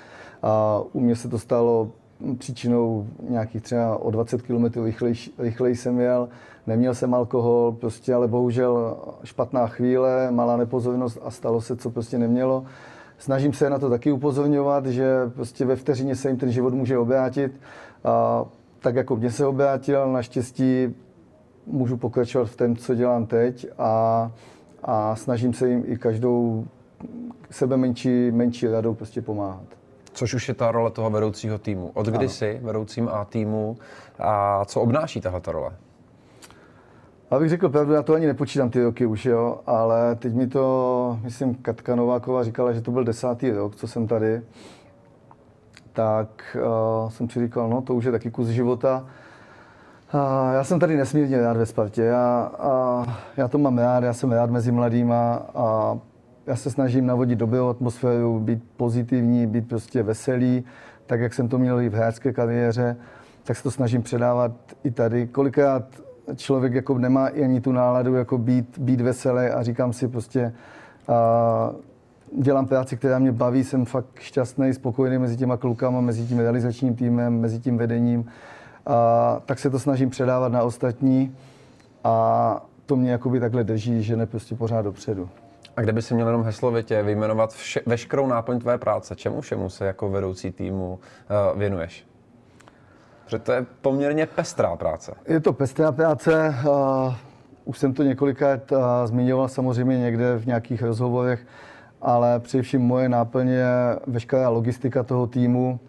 A 0.43 0.81
u 0.93 0.99
mě 0.99 1.15
se 1.15 1.29
to 1.29 1.39
stalo 1.39 1.89
příčinou 2.37 3.07
nějakých 3.29 3.61
třeba 3.61 3.97
o 3.97 4.11
20 4.11 4.41
km 4.41 4.83
rychleji, 4.83 5.15
rychleji 5.37 5.75
jsem 5.75 5.99
jel. 5.99 6.29
Neměl 6.67 6.95
jsem 6.95 7.13
alkohol, 7.13 7.71
prostě, 7.71 8.13
ale 8.13 8.27
bohužel 8.27 8.97
špatná 9.23 9.67
chvíle, 9.67 10.31
malá 10.31 10.57
nepozornost 10.57 11.19
a 11.23 11.31
stalo 11.31 11.61
se, 11.61 11.75
co 11.75 11.89
prostě 11.89 12.17
nemělo 12.17 12.63
snažím 13.21 13.53
se 13.53 13.69
na 13.69 13.79
to 13.79 13.89
taky 13.89 14.11
upozorňovat, 14.11 14.85
že 14.85 15.29
prostě 15.35 15.65
ve 15.65 15.75
vteřině 15.75 16.15
se 16.15 16.29
jim 16.29 16.37
ten 16.37 16.51
život 16.51 16.73
může 16.73 16.97
obrátit. 16.97 17.51
A 18.03 18.45
tak 18.79 18.95
jako 18.95 19.15
mě 19.15 19.31
se 19.31 19.45
obrátil, 19.45 20.11
naštěstí 20.11 20.95
můžu 21.67 21.97
pokračovat 21.97 22.45
v 22.45 22.55
tom, 22.55 22.75
co 22.75 22.95
dělám 22.95 23.25
teď 23.25 23.67
a, 23.77 24.31
a 24.83 25.15
snažím 25.15 25.53
se 25.53 25.69
jim 25.69 25.83
i 25.85 25.97
každou 25.97 26.65
sebe 27.51 27.77
menší, 27.77 28.31
menší 28.31 28.67
radou 28.67 28.93
prostě 28.93 29.21
pomáhat. 29.21 29.80
Což 30.13 30.33
už 30.33 30.47
je 30.47 30.53
ta 30.53 30.71
role 30.71 30.91
toho 30.91 31.09
vedoucího 31.09 31.57
týmu. 31.57 31.91
Od 31.93 32.07
kdy 32.07 32.29
jsi 32.29 32.59
vedoucím 32.63 33.09
A 33.09 33.25
týmu 33.25 33.77
a 34.19 34.65
co 34.65 34.81
obnáší 34.81 35.21
tahle 35.21 35.41
role? 35.47 35.71
Abych 37.31 37.49
řekl 37.49 37.69
pravdu, 37.69 37.93
já 37.93 38.03
to 38.03 38.13
ani 38.13 38.27
nepočítám 38.27 38.69
ty 38.69 38.83
roky 38.83 39.05
už, 39.05 39.25
jo, 39.25 39.59
ale 39.67 40.15
teď 40.15 40.33
mi 40.33 40.47
to, 40.47 41.19
myslím, 41.23 41.55
Katka 41.55 41.95
Nováková 41.95 42.43
říkala, 42.43 42.71
že 42.73 42.81
to 42.81 42.91
byl 42.91 43.03
desátý 43.03 43.51
rok, 43.51 43.75
co 43.75 43.87
jsem 43.87 44.07
tady. 44.07 44.41
Tak 45.93 46.57
uh, 47.03 47.09
jsem 47.09 47.29
si 47.29 47.39
říkal, 47.39 47.69
no 47.69 47.81
to 47.81 47.95
už 47.95 48.05
je 48.05 48.11
taky 48.11 48.31
kus 48.31 48.47
života. 48.47 49.05
Uh, 50.13 50.53
já 50.53 50.63
jsem 50.63 50.79
tady 50.79 50.97
nesmírně 50.97 51.41
rád 51.41 51.57
ve 51.57 51.65
Spartě. 51.65 52.01
Já, 52.01 52.51
uh, 52.63 53.13
já 53.37 53.47
to 53.47 53.57
mám 53.57 53.77
rád, 53.77 54.03
já 54.03 54.13
jsem 54.13 54.31
rád 54.31 54.49
mezi 54.49 54.71
mladýma 54.71 55.41
a 55.55 55.97
já 56.47 56.55
se 56.55 56.71
snažím 56.71 57.05
navodit 57.05 57.39
dobrou 57.39 57.69
atmosféru, 57.69 58.39
být 58.39 58.63
pozitivní, 58.77 59.47
být 59.47 59.69
prostě 59.69 60.03
veselý, 60.03 60.63
tak 61.05 61.19
jak 61.19 61.33
jsem 61.33 61.47
to 61.47 61.57
měl 61.57 61.81
i 61.81 61.89
v 61.89 61.93
hráčské 61.93 62.33
kariéře, 62.33 62.97
tak 63.43 63.57
se 63.57 63.63
to 63.63 63.71
snažím 63.71 64.01
předávat 64.01 64.51
i 64.83 64.91
tady. 64.91 65.27
Kolikrát 65.27 65.83
člověk 66.35 66.73
jako 66.73 66.97
nemá 66.97 67.25
ani 67.25 67.61
tu 67.61 67.71
náladu 67.71 68.15
jako 68.15 68.37
být, 68.37 68.79
být 68.79 69.01
veselý 69.01 69.47
a 69.47 69.63
říkám 69.63 69.93
si 69.93 70.07
prostě, 70.07 70.53
a 71.07 71.71
dělám 72.37 72.67
práci, 72.67 72.97
která 72.97 73.19
mě 73.19 73.31
baví, 73.31 73.63
jsem 73.63 73.85
fakt 73.85 74.19
šťastný, 74.19 74.73
spokojený 74.73 75.17
mezi 75.17 75.37
těma 75.37 75.57
klukama, 75.57 76.01
mezi 76.01 76.25
tím 76.25 76.39
realizačním 76.39 76.95
týmem, 76.95 77.39
mezi 77.39 77.59
tím 77.59 77.77
vedením. 77.77 78.25
A 78.85 79.41
tak 79.45 79.59
se 79.59 79.69
to 79.69 79.79
snažím 79.79 80.09
předávat 80.09 80.51
na 80.51 80.63
ostatní 80.63 81.35
a 82.03 82.65
to 82.85 82.95
mě 82.95 83.11
jakoby 83.11 83.39
takhle 83.39 83.63
drží, 83.63 84.03
že 84.03 84.17
ne 84.17 84.25
prostě 84.25 84.55
pořád 84.55 84.81
dopředu. 84.81 85.29
A 85.77 85.81
kde 85.81 85.93
by 85.93 86.01
si 86.01 86.13
měl 86.13 86.27
jenom 86.27 86.43
heslovitě 86.43 87.03
vyjmenovat 87.03 87.53
vše, 87.53 87.81
veškerou 87.85 88.27
náplň 88.27 88.59
tvé 88.59 88.77
práce, 88.77 89.15
čemu 89.15 89.41
všemu 89.41 89.69
se 89.69 89.85
jako 89.85 90.09
vedoucí 90.09 90.51
týmu 90.51 90.99
uh, 91.53 91.59
věnuješ? 91.59 92.05
Protože 93.23 93.39
to 93.39 93.51
je 93.51 93.65
poměrně 93.81 94.25
pestrá 94.25 94.75
práce. 94.75 95.13
Je 95.27 95.39
to 95.39 95.53
pestrá 95.53 95.91
práce. 95.91 96.55
už 97.65 97.77
jsem 97.77 97.93
to 97.93 98.03
několikrát 98.03 98.59
zmiňoval 99.05 99.47
samozřejmě 99.47 99.99
někde 99.99 100.37
v 100.37 100.45
nějakých 100.45 100.81
rozhovorech, 100.81 101.45
ale 102.01 102.39
především 102.39 102.81
moje 102.81 103.09
náplně, 103.09 103.65
veškerá 104.07 104.49
logistika 104.49 105.03
toho 105.03 105.27
týmu, 105.27 105.79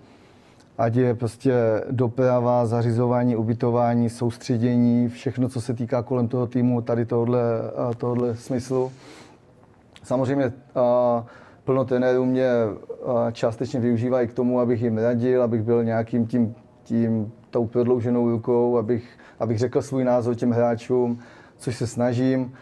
ať 0.78 0.96
je 0.96 1.14
prostě 1.14 1.54
doprava, 1.90 2.66
zařizování, 2.66 3.36
ubytování, 3.36 4.10
soustředění, 4.10 5.08
všechno, 5.08 5.48
co 5.48 5.60
se 5.60 5.74
týká 5.74 6.02
kolem 6.02 6.28
toho 6.28 6.46
týmu, 6.46 6.80
tady 6.80 7.04
tohle, 7.04 7.40
tohle 7.96 8.36
smyslu. 8.36 8.92
Samozřejmě 10.02 10.52
plno 11.64 11.84
trenérů 11.84 12.24
mě 12.24 12.48
částečně 13.32 13.80
využívají 13.80 14.28
k 14.28 14.34
tomu, 14.34 14.60
abych 14.60 14.82
jim 14.82 14.98
radil, 14.98 15.42
abych 15.42 15.62
byl 15.62 15.84
nějakým 15.84 16.26
tím, 16.26 16.54
tím 16.82 17.32
tou 17.50 17.66
prodlouženou 17.66 18.30
rukou, 18.30 18.78
abych, 18.78 19.18
abych 19.40 19.58
řekl 19.58 19.82
svůj 19.82 20.04
názor 20.04 20.34
těm 20.34 20.50
hráčům, 20.50 21.18
což 21.56 21.76
se 21.76 21.86
snažím. 21.86 22.52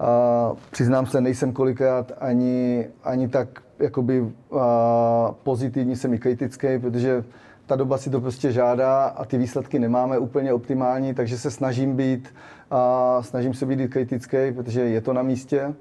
A 0.00 0.52
přiznám 0.70 1.06
se, 1.06 1.20
nejsem 1.20 1.52
kolikrát 1.52 2.12
ani, 2.18 2.88
ani 3.04 3.28
tak 3.28 3.48
jakoby 3.78 4.32
a, 4.58 5.34
pozitivní, 5.42 5.96
jsem 5.96 6.14
i 6.14 6.18
kritický, 6.18 6.78
protože 6.80 7.24
ta 7.66 7.76
doba 7.76 7.98
si 7.98 8.10
to 8.10 8.20
prostě 8.20 8.52
žádá 8.52 9.04
a 9.04 9.24
ty 9.24 9.38
výsledky 9.38 9.78
nemáme 9.78 10.18
úplně 10.18 10.52
optimální, 10.52 11.14
takže 11.14 11.38
se 11.38 11.50
snažím 11.50 11.96
být, 11.96 12.34
a 12.70 13.18
snažím 13.22 13.54
se 13.54 13.66
být 13.66 13.90
kritický, 13.90 14.52
protože 14.54 14.80
je 14.80 15.00
to 15.00 15.12
na 15.12 15.22
místě. 15.22 15.74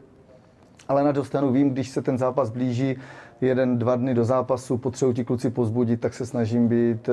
Ale 0.89 1.03
na 1.03 1.11
dostanu 1.11 1.51
vím, 1.51 1.69
když 1.69 1.89
se 1.89 2.01
ten 2.01 2.17
zápas 2.17 2.49
blíží, 2.49 2.95
jeden, 3.41 3.77
dva 3.77 3.95
dny 3.95 4.13
do 4.13 4.25
zápasu, 4.25 4.77
potřebuji 4.77 5.13
ti 5.13 5.23
kluci 5.23 5.49
pozbudit, 5.49 6.01
tak 6.01 6.13
se 6.13 6.25
snažím 6.25 6.67
být 6.67 7.09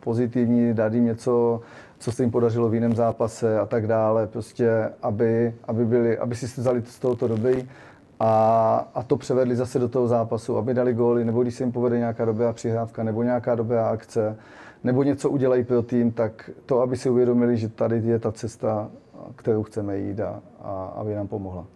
pozitivní, 0.00 0.74
dát 0.74 0.94
jim 0.94 1.04
něco, 1.04 1.60
co 1.98 2.12
se 2.12 2.22
jim 2.22 2.30
podařilo 2.30 2.68
v 2.68 2.74
jiném 2.74 2.94
zápase 2.94 3.58
a 3.58 3.66
tak 3.66 3.86
dále, 3.86 4.26
prostě, 4.26 4.90
aby, 5.02 5.54
aby, 5.64 5.84
byli, 5.84 6.18
aby 6.18 6.34
si 6.34 6.60
vzali 6.60 6.82
z 6.86 6.98
tohoto 6.98 7.28
doby 7.28 7.68
a, 8.20 8.88
a 8.94 9.02
to 9.02 9.16
převedli 9.16 9.56
zase 9.56 9.78
do 9.78 9.88
toho 9.88 10.08
zápasu, 10.08 10.56
aby 10.56 10.74
dali 10.74 10.94
góly, 10.94 11.24
nebo 11.24 11.42
když 11.42 11.54
se 11.54 11.62
jim 11.62 11.72
povede 11.72 11.98
nějaká 11.98 12.24
dobrá 12.24 12.52
přihrávka, 12.52 13.02
nebo 13.02 13.22
nějaká 13.22 13.54
dobrá 13.54 13.88
akce, 13.88 14.36
nebo 14.84 15.02
něco 15.02 15.30
udělají 15.30 15.64
pro 15.64 15.82
tým, 15.82 16.12
tak 16.12 16.50
to, 16.66 16.80
aby 16.80 16.96
si 16.96 17.10
uvědomili, 17.10 17.56
že 17.56 17.68
tady 17.68 18.02
je 18.04 18.18
ta 18.18 18.32
cesta, 18.32 18.90
kterou 19.36 19.62
chceme 19.62 19.98
jít 19.98 20.20
a, 20.20 20.40
a 20.62 20.92
aby 20.96 21.14
nám 21.14 21.28
pomohla. 21.28 21.66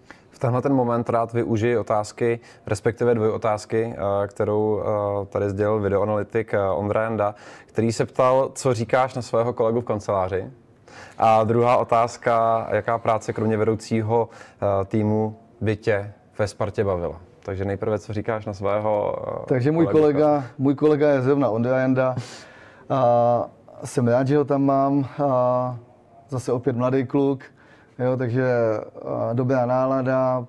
Tenhle 0.40 0.62
ten 0.62 0.74
moment 0.74 1.11
rád 1.11 1.33
využiji 1.33 1.79
otázky, 1.79 2.40
respektive 2.66 3.14
dvě 3.14 3.31
otázky, 3.31 3.94
eh, 3.96 4.26
kterou 4.26 4.83
eh, 4.83 5.26
tady 5.26 5.50
sdělil 5.50 5.81
videoanalytik 5.81 6.55
eh, 6.55 6.61
Ondra 6.61 7.03
Janda, 7.03 7.35
který 7.66 7.92
se 7.92 8.07
ptal, 8.07 8.50
co 8.55 8.74
říkáš 8.74 9.14
na 9.14 9.22
svého 9.22 9.53
kolegu 9.53 9.81
v 9.81 9.85
kanceláři. 9.85 10.50
A 11.18 11.44
druhá 11.44 11.76
otázka, 11.76 12.66
jaká 12.70 12.98
práce 12.98 13.33
kromě 13.33 13.57
vedoucího 13.57 14.29
týmu 14.85 15.37
by 15.61 15.76
tě 15.76 16.12
ve 16.38 16.48
Spartě 16.48 16.85
bavila? 16.85 17.20
Takže 17.42 17.64
nejprve, 17.64 17.98
co 17.98 18.12
říkáš 18.12 18.46
na 18.46 18.53
svého 18.53 19.16
Takže 19.48 19.72
můj 19.72 19.87
kolega, 19.87 20.44
můj 20.59 20.74
kolega 20.74 21.11
je 21.11 21.22
zrovna 21.22 21.50
Ondra 21.50 21.79
Janda. 21.79 22.16
A 22.90 23.44
jsem 23.85 24.09
rád, 24.09 24.26
že 24.26 24.37
ho 24.37 24.44
tam 24.44 24.62
mám. 24.62 25.09
A 25.24 25.79
zase 26.29 26.53
opět 26.53 26.76
mladý 26.76 27.07
kluk. 27.07 27.44
Jo, 28.00 28.16
takže 28.16 28.44
dobrá 29.32 29.66
nálada, 29.66 30.46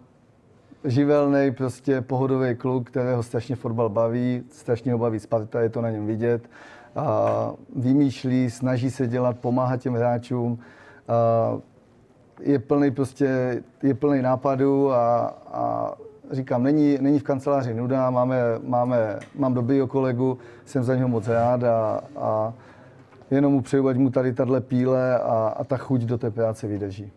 živelný, 0.83 1.51
prostě 1.51 2.01
pohodový 2.01 2.55
kluk, 2.55 2.89
kterého 2.89 3.23
strašně 3.23 3.55
fotbal 3.55 3.89
baví, 3.89 4.43
strašně 4.51 4.93
ho 4.93 4.97
baví 4.97 5.19
Sparta, 5.19 5.61
je 5.61 5.69
to 5.69 5.81
na 5.81 5.89
něm 5.89 6.07
vidět. 6.07 6.49
A 6.95 7.51
vymýšlí, 7.75 8.49
snaží 8.49 8.91
se 8.91 9.07
dělat, 9.07 9.39
pomáhat 9.39 9.77
těm 9.77 9.93
hráčům. 9.93 10.59
A 11.07 11.57
je 12.39 12.59
plný 12.59 12.91
prostě, 12.91 13.61
je 13.83 13.93
plný 13.93 14.21
nápadů 14.21 14.91
a, 14.91 15.25
a 15.51 15.93
říkám, 16.31 16.63
není, 16.63 16.97
není 17.01 17.19
v 17.19 17.23
kanceláři 17.23 17.73
nuda, 17.73 18.09
máme, 18.09 18.37
máme, 18.63 19.19
mám 19.35 19.53
dobrýho 19.53 19.87
kolegu, 19.87 20.37
jsem 20.65 20.83
za 20.83 20.95
něho 20.95 21.07
moc 21.07 21.27
rád 21.27 21.63
a, 21.63 22.01
a 22.17 22.53
jenom 23.31 23.53
mu 23.53 23.61
přeju, 23.61 23.87
ať 23.87 23.97
mu 23.97 24.09
tady 24.09 24.33
tahle 24.33 24.61
píle 24.61 25.19
a, 25.19 25.53
a 25.57 25.63
ta 25.63 25.77
chuť 25.77 26.01
do 26.01 26.17
té 26.17 26.31
práce 26.31 26.67
vydrží. 26.67 27.11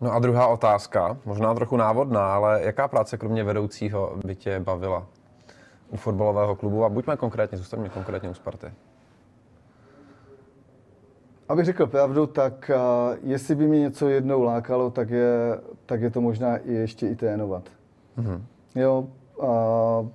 No 0.00 0.12
a 0.12 0.18
druhá 0.18 0.46
otázka, 0.46 1.16
možná 1.24 1.54
trochu 1.54 1.76
návodná, 1.76 2.34
ale 2.34 2.62
jaká 2.62 2.88
práce 2.88 3.18
kromě 3.18 3.44
vedoucího 3.44 4.12
by 4.24 4.36
tě 4.36 4.60
bavila 4.60 5.06
u 5.90 5.96
fotbalového 5.96 6.56
klubu? 6.56 6.84
A 6.84 6.88
buďme 6.88 7.16
konkrétně, 7.16 7.58
zůstaňme 7.58 7.88
konkrétně 7.88 8.30
u 8.30 8.34
Sparty. 8.34 8.72
Abych 11.48 11.64
řekl 11.64 11.86
pravdu, 11.86 12.26
tak 12.26 12.70
uh, 12.74 13.16
jestli 13.22 13.54
by 13.54 13.66
mě 13.66 13.80
něco 13.80 14.08
jednou 14.08 14.42
lákalo, 14.42 14.90
tak 14.90 15.10
je, 15.10 15.60
tak 15.86 16.00
je 16.00 16.10
to 16.10 16.20
možná 16.20 16.56
i 16.56 16.72
ještě 16.72 17.08
i 17.08 17.16
trénovat. 17.16 17.62
Mm-hmm. 18.18 18.42
Jo, 18.74 19.06
uh, 19.36 20.08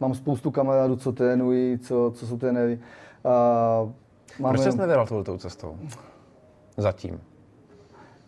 mám 0.00 0.14
spoustu 0.14 0.50
kamarádů, 0.50 0.96
co 0.96 1.12
trénují, 1.12 1.78
co, 1.78 2.12
co 2.14 2.26
jsou 2.26 2.38
trenéry. 2.38 2.78
Uh, 3.22 3.90
máme... 4.40 4.58
Proč 4.58 4.72
jsi 4.72 4.78
nevydal 4.78 5.06
touto 5.06 5.38
cestou? 5.38 5.78
Zatím. 6.76 7.20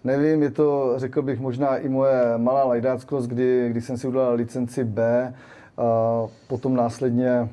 Nevím, 0.04 0.42
je 0.42 0.50
to, 0.50 0.92
řekl 0.96 1.22
bych, 1.22 1.40
možná 1.40 1.76
i 1.76 1.88
moje 1.88 2.34
malá 2.36 2.64
lajdáckost, 2.64 3.28
kdy, 3.28 3.68
kdy 3.70 3.80
jsem 3.80 3.98
si 3.98 4.08
udělal 4.08 4.34
licenci 4.34 4.84
B, 4.84 5.34
a 5.78 6.26
potom 6.48 6.74
následně 6.74 7.48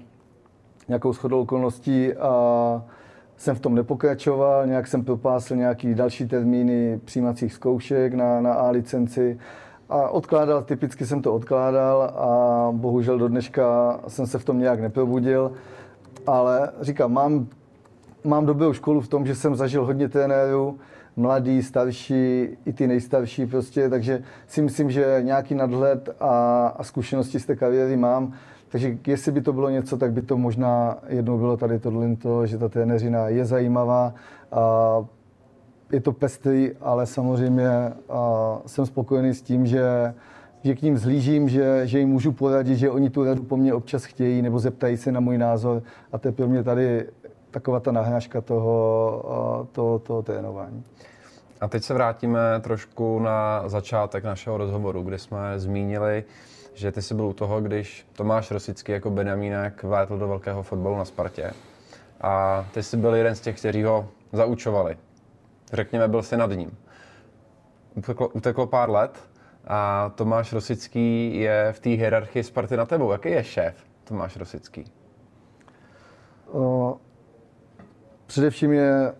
nějakou 0.87 1.13
shodou 1.13 1.41
okolností 1.41 2.13
a 2.13 2.83
jsem 3.37 3.55
v 3.55 3.59
tom 3.59 3.75
nepokračoval, 3.75 4.67
nějak 4.67 4.87
jsem 4.87 5.05
propásl 5.05 5.55
nějaký 5.55 5.95
další 5.95 6.27
termíny 6.27 6.99
přijímacích 7.05 7.53
zkoušek 7.53 8.13
na, 8.13 8.41
na 8.41 8.53
A 8.53 8.69
licenci 8.69 9.39
a 9.89 10.09
odkládal, 10.09 10.63
typicky 10.63 11.05
jsem 11.05 11.21
to 11.21 11.33
odkládal 11.33 12.01
a 12.01 12.69
bohužel 12.71 13.17
do 13.17 13.27
dneška 13.27 13.99
jsem 14.07 14.27
se 14.27 14.39
v 14.39 14.45
tom 14.45 14.59
nějak 14.59 14.79
neprobudil, 14.79 15.51
ale 16.27 16.71
říkám, 16.81 17.13
mám, 17.13 17.47
mám 18.23 18.45
dobrou 18.45 18.73
školu 18.73 19.01
v 19.01 19.07
tom, 19.07 19.25
že 19.25 19.35
jsem 19.35 19.55
zažil 19.55 19.85
hodně 19.85 20.09
trenérů, 20.09 20.77
mladý, 21.17 21.63
starší, 21.63 22.47
i 22.65 22.73
ty 22.73 22.87
nejstarší 22.87 23.45
prostě, 23.45 23.89
takže 23.89 24.23
si 24.47 24.61
myslím, 24.61 24.91
že 24.91 25.19
nějaký 25.21 25.55
nadhled 25.55 26.09
a, 26.19 26.67
a 26.67 26.83
zkušenosti 26.83 27.39
z 27.39 27.45
té 27.45 27.55
kariéry 27.55 27.97
mám. 27.97 28.33
Takže 28.69 28.97
jestli 29.07 29.31
by 29.31 29.41
to 29.41 29.53
bylo 29.53 29.69
něco, 29.69 29.97
tak 29.97 30.13
by 30.13 30.21
to 30.21 30.37
možná 30.37 30.97
jednou 31.07 31.37
bylo 31.37 31.57
tady 31.57 31.79
tohle, 31.79 32.07
že 32.45 32.57
ta 32.57 32.69
trenéřina 32.69 33.29
je 33.29 33.45
zajímavá. 33.45 34.13
A 34.51 35.05
je 35.91 36.01
to 36.01 36.11
pestrý, 36.11 36.71
ale 36.81 37.05
samozřejmě 37.05 37.69
a 38.09 38.59
jsem 38.65 38.85
spokojený 38.85 39.33
s 39.33 39.41
tím, 39.41 39.65
že, 39.65 40.13
že 40.63 40.75
k 40.75 40.81
ním 40.81 40.97
zlížím, 40.97 41.49
že, 41.49 41.81
že 41.87 41.99
jim 41.99 42.09
můžu 42.09 42.31
poradit, 42.31 42.75
že 42.75 42.89
oni 42.89 43.09
tu 43.09 43.23
radu 43.23 43.43
po 43.43 43.57
mně 43.57 43.73
občas 43.73 44.03
chtějí 44.03 44.41
nebo 44.41 44.59
zeptají 44.59 44.97
se 44.97 45.11
na 45.11 45.19
můj 45.19 45.37
názor 45.37 45.83
a 46.11 46.17
to 46.17 46.27
je 46.27 46.31
pro 46.31 46.47
mě 46.47 46.63
tady 46.63 47.05
taková 47.57 47.79
ta 47.79 47.91
nahrážka 47.91 48.41
toho, 48.41 49.67
toho, 49.71 49.99
toho 49.99 50.21
trénování. 50.21 50.83
A 51.61 51.67
teď 51.67 51.83
se 51.83 51.93
vrátíme 51.93 52.39
trošku 52.61 53.19
na 53.19 53.69
začátek 53.69 54.23
našeho 54.23 54.57
rozhovoru, 54.57 55.01
kde 55.01 55.17
jsme 55.17 55.59
zmínili, 55.59 56.23
že 56.73 56.91
ty 56.91 57.01
jsi 57.01 57.13
byl 57.13 57.25
u 57.25 57.33
toho, 57.33 57.61
když 57.61 58.07
Tomáš 58.13 58.51
Rosický 58.51 58.91
jako 58.91 59.09
Benjamínek 59.09 59.83
vlétl 59.83 60.17
do 60.17 60.27
velkého 60.27 60.63
fotbalu 60.63 60.97
na 60.97 61.05
Spartě. 61.05 61.51
A 62.21 62.65
ty 62.73 62.83
jsi 62.83 62.97
byl 62.97 63.15
jeden 63.15 63.35
z 63.35 63.41
těch, 63.41 63.57
kteří 63.57 63.83
ho 63.83 64.07
zaučovali. 64.31 64.97
Řekněme, 65.73 66.07
byl 66.07 66.23
jsi 66.23 66.37
nad 66.37 66.51
ním. 66.51 66.77
Uteklo, 67.95 68.27
uteklo 68.27 68.67
pár 68.67 68.89
let 68.89 69.19
a 69.67 70.11
Tomáš 70.15 70.53
Rosický 70.53 71.39
je 71.39 71.69
v 71.71 71.79
té 71.79 71.89
hierarchii 71.89 72.43
Sparty 72.43 72.77
na 72.77 72.85
tebou. 72.85 73.11
Jaký 73.11 73.29
je 73.29 73.43
šéf 73.43 73.75
Tomáš 74.03 74.37
Rosický? 74.37 74.85
O, 76.51 76.97
především 78.27 78.71
je 78.71 79.13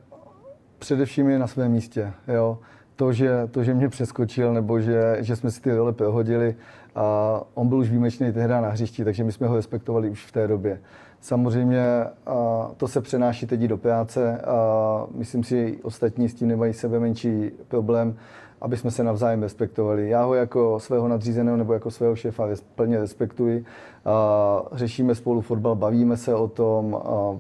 především 0.79 1.29
je 1.29 1.39
na 1.39 1.47
svém 1.47 1.71
místě. 1.71 2.13
Jo. 2.27 2.59
To, 2.95 3.13
že, 3.13 3.47
to, 3.51 3.63
že 3.63 3.73
mě 3.73 3.89
přeskočil, 3.89 4.53
nebo 4.53 4.79
že, 4.79 5.17
že 5.19 5.35
jsme 5.35 5.51
si 5.51 5.61
ty 5.61 5.75
role 5.75 5.93
prohodili, 5.93 6.55
a 6.95 7.41
on 7.53 7.67
byl 7.67 7.77
už 7.77 7.89
výjimečný 7.89 8.31
tehdy 8.31 8.53
na 8.53 8.69
hřišti, 8.69 9.03
takže 9.03 9.23
my 9.23 9.31
jsme 9.31 9.47
ho 9.47 9.55
respektovali 9.55 10.09
už 10.09 10.25
v 10.25 10.31
té 10.31 10.47
době. 10.47 10.81
Samozřejmě 11.21 11.83
a 12.27 12.69
to 12.77 12.87
se 12.87 13.01
přenáší 13.01 13.47
teď 13.47 13.59
do 13.59 13.77
práce 13.77 14.37
a 14.37 15.07
myslím 15.15 15.43
si, 15.43 15.71
že 15.71 15.83
ostatní 15.83 16.29
s 16.29 16.33
tím 16.33 16.47
nemají 16.47 16.73
sebe 16.73 16.99
menší 16.99 17.51
problém, 17.67 18.15
aby 18.61 18.77
jsme 18.77 18.91
se 18.91 19.03
navzájem 19.03 19.43
respektovali. 19.43 20.09
Já 20.09 20.23
ho 20.23 20.33
jako 20.33 20.79
svého 20.79 21.07
nadřízeného 21.07 21.57
nebo 21.57 21.73
jako 21.73 21.91
svého 21.91 22.15
šéfa 22.15 22.47
plně 22.75 22.99
respektuji. 22.99 23.65
A 24.05 24.61
řešíme 24.71 25.15
spolu 25.15 25.41
fotbal, 25.41 25.75
bavíme 25.75 26.17
se 26.17 26.35
o 26.35 26.47
tom, 26.47 26.95
a 26.95 27.37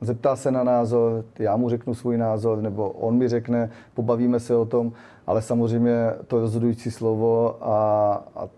zeptá 0.00 0.36
se 0.36 0.50
na 0.50 0.64
názor, 0.64 1.24
já 1.38 1.56
mu 1.56 1.68
řeknu 1.68 1.94
svůj 1.94 2.18
názor, 2.18 2.62
nebo 2.62 2.90
on 2.90 3.16
mi 3.16 3.28
řekne, 3.28 3.70
pobavíme 3.94 4.40
se 4.40 4.56
o 4.56 4.64
tom, 4.64 4.92
ale 5.26 5.42
samozřejmě 5.42 6.12
to 6.26 6.40
rozhodující 6.40 6.90
slovo 6.90 7.56
a, 7.60 8.12
a 8.36 8.48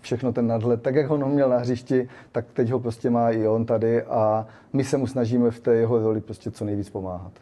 všechno 0.00 0.32
ten 0.32 0.46
nadhled, 0.46 0.82
tak 0.82 0.94
jak 0.94 1.06
ho 1.06 1.14
on 1.14 1.30
měl 1.30 1.48
na 1.48 1.58
hřišti, 1.58 2.08
tak 2.32 2.44
teď 2.52 2.70
ho 2.70 2.80
prostě 2.80 3.10
má 3.10 3.30
i 3.30 3.48
on 3.48 3.64
tady 3.64 4.02
a 4.02 4.46
my 4.72 4.84
se 4.84 4.96
mu 4.96 5.06
snažíme 5.06 5.50
v 5.50 5.60
té 5.60 5.74
jeho 5.74 5.98
roli 5.98 6.20
prostě 6.20 6.50
co 6.50 6.64
nejvíc 6.64 6.90
pomáhat. 6.90 7.32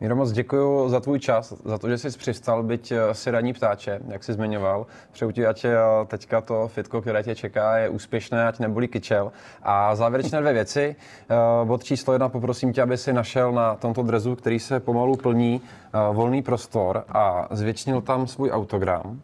Míro, 0.00 0.16
moc 0.16 0.32
děkuji 0.32 0.88
za 0.88 1.00
tvůj 1.00 1.18
čas, 1.18 1.54
za 1.64 1.78
to, 1.78 1.88
že 1.88 1.98
jsi 1.98 2.18
přistal, 2.18 2.62
byť 2.62 2.92
eh, 2.92 3.14
si 3.14 3.30
raní 3.30 3.52
ptáče, 3.52 4.00
jak 4.08 4.24
jsi 4.24 4.32
zmiňoval. 4.32 4.86
Přeju 5.12 5.30
ti, 5.30 5.46
ať 5.46 5.64
eh, 5.64 5.76
teďka 6.06 6.40
to 6.40 6.68
fitko, 6.68 7.00
které 7.00 7.22
tě 7.22 7.34
čeká, 7.34 7.78
je 7.78 7.88
úspěšné, 7.88 8.48
ať 8.48 8.58
nebolí 8.58 8.88
kyčel. 8.88 9.32
A 9.62 9.94
závěrečné 9.94 10.40
dvě 10.40 10.52
věci. 10.52 10.96
Eh, 11.30 11.34
bod 11.64 11.84
číslo 11.84 12.14
jedna, 12.14 12.28
poprosím 12.28 12.72
tě, 12.72 12.82
aby 12.82 12.96
si 12.96 13.12
našel 13.12 13.52
na 13.52 13.74
tomto 13.74 14.02
drezu, 14.02 14.36
který 14.36 14.58
se 14.58 14.80
pomalu 14.80 15.16
plní, 15.16 15.60
volný 16.12 16.42
prostor 16.42 17.04
a 17.08 17.48
zvětšnil 17.50 18.00
tam 18.00 18.26
svůj 18.26 18.50
autogram. 18.50 19.20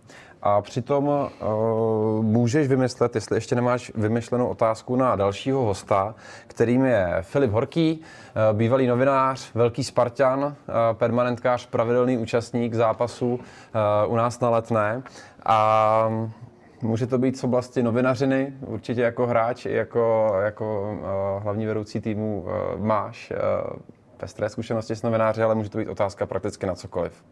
A 0.46 0.62
přitom 0.62 1.08
uh, 1.08 2.24
můžeš 2.24 2.68
vymyslet, 2.68 3.14
jestli 3.14 3.36
ještě 3.36 3.54
nemáš 3.54 3.92
vymyšlenou 3.94 4.48
otázku 4.48 4.96
na 4.96 5.16
dalšího 5.16 5.62
hosta, 5.62 6.14
kterým 6.46 6.84
je 6.84 7.16
Filip 7.20 7.50
Horký, 7.50 8.00
uh, 8.00 8.58
bývalý 8.58 8.86
novinář, 8.86 9.54
velký 9.54 9.84
Spartan, 9.84 10.44
uh, 10.44 10.54
permanentkář, 10.92 11.66
pravidelný 11.66 12.18
účastník 12.18 12.74
zápasů 12.74 13.34
uh, 13.34 14.12
u 14.12 14.16
nás 14.16 14.40
na 14.40 14.50
letné. 14.50 15.02
A 15.46 16.10
Může 16.82 17.06
to 17.06 17.18
být 17.18 17.38
z 17.38 17.44
oblasti 17.44 17.82
novinařiny, 17.82 18.52
určitě 18.60 19.00
jako 19.00 19.26
hráč, 19.26 19.66
jako, 19.66 20.34
jako 20.44 20.98
uh, 21.36 21.42
hlavní 21.42 21.66
vedoucí 21.66 22.00
týmu 22.00 22.40
uh, 22.46 22.80
máš 22.84 23.32
uh, 23.32 23.76
pestré 24.16 24.48
zkušenosti 24.48 24.96
s 24.96 25.02
novináři, 25.02 25.42
ale 25.42 25.54
může 25.54 25.70
to 25.70 25.78
být 25.78 25.88
otázka 25.88 26.26
prakticky 26.26 26.66
na 26.66 26.74
cokoliv. 26.74 27.24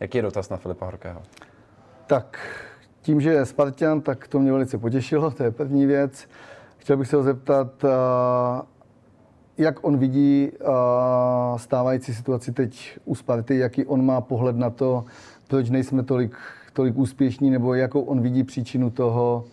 Jaký 0.00 0.18
je 0.18 0.22
dotaz 0.22 0.50
na 0.50 0.56
Filipa 0.56 0.84
Horkého? 0.84 1.22
Tak 2.12 2.38
tím, 3.02 3.20
že 3.20 3.32
je 3.32 3.46
Spartan, 3.46 4.00
tak 4.00 4.28
to 4.28 4.38
mě 4.38 4.52
velice 4.52 4.78
potěšilo, 4.78 5.30
to 5.30 5.42
je 5.42 5.50
první 5.50 5.86
věc. 5.86 6.28
Chtěl 6.76 6.96
bych 6.96 7.08
se 7.08 7.16
ho 7.16 7.22
zeptat, 7.22 7.84
jak 9.58 9.84
on 9.84 9.98
vidí 9.98 10.50
stávající 11.56 12.14
situaci 12.14 12.52
teď 12.52 12.98
u 13.04 13.14
Sparty, 13.14 13.58
jaký 13.58 13.84
on 13.84 14.04
má 14.04 14.20
pohled 14.20 14.56
na 14.56 14.70
to, 14.70 15.04
proč 15.48 15.70
nejsme 15.70 16.02
tolik, 16.02 16.36
tolik 16.72 16.96
úspěšní, 16.96 17.50
nebo 17.50 17.74
jakou 17.74 18.00
on 18.00 18.20
vidí 18.20 18.44
příčinu 18.44 18.90
toho 18.90 19.44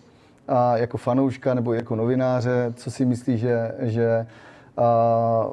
jako 0.75 0.97
fanouška 0.97 1.53
nebo 1.53 1.73
jako 1.73 1.95
novináře, 1.95 2.73
co 2.75 2.91
si 2.91 3.05
myslí, 3.05 3.37
že, 3.37 3.71
že 3.79 4.27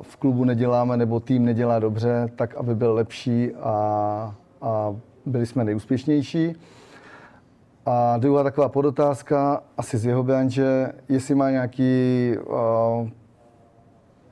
v 0.02 0.16
klubu 0.16 0.44
neděláme 0.44 0.96
nebo 0.96 1.20
tým 1.20 1.44
nedělá 1.44 1.78
dobře, 1.78 2.28
tak 2.36 2.54
aby 2.54 2.74
byl 2.74 2.94
lepší 2.94 3.54
a, 3.54 4.34
a 4.62 4.96
byli 5.26 5.46
jsme 5.46 5.64
nejúspěšnější. 5.64 6.56
A 7.88 8.18
druhá 8.18 8.42
taková 8.42 8.68
podotázka, 8.68 9.62
asi 9.76 9.98
z 9.98 10.06
jeho 10.06 10.22
branže, 10.22 10.92
jestli 11.08 11.34
má 11.34 11.50
nějaký 11.50 12.32
uh, 12.46 13.08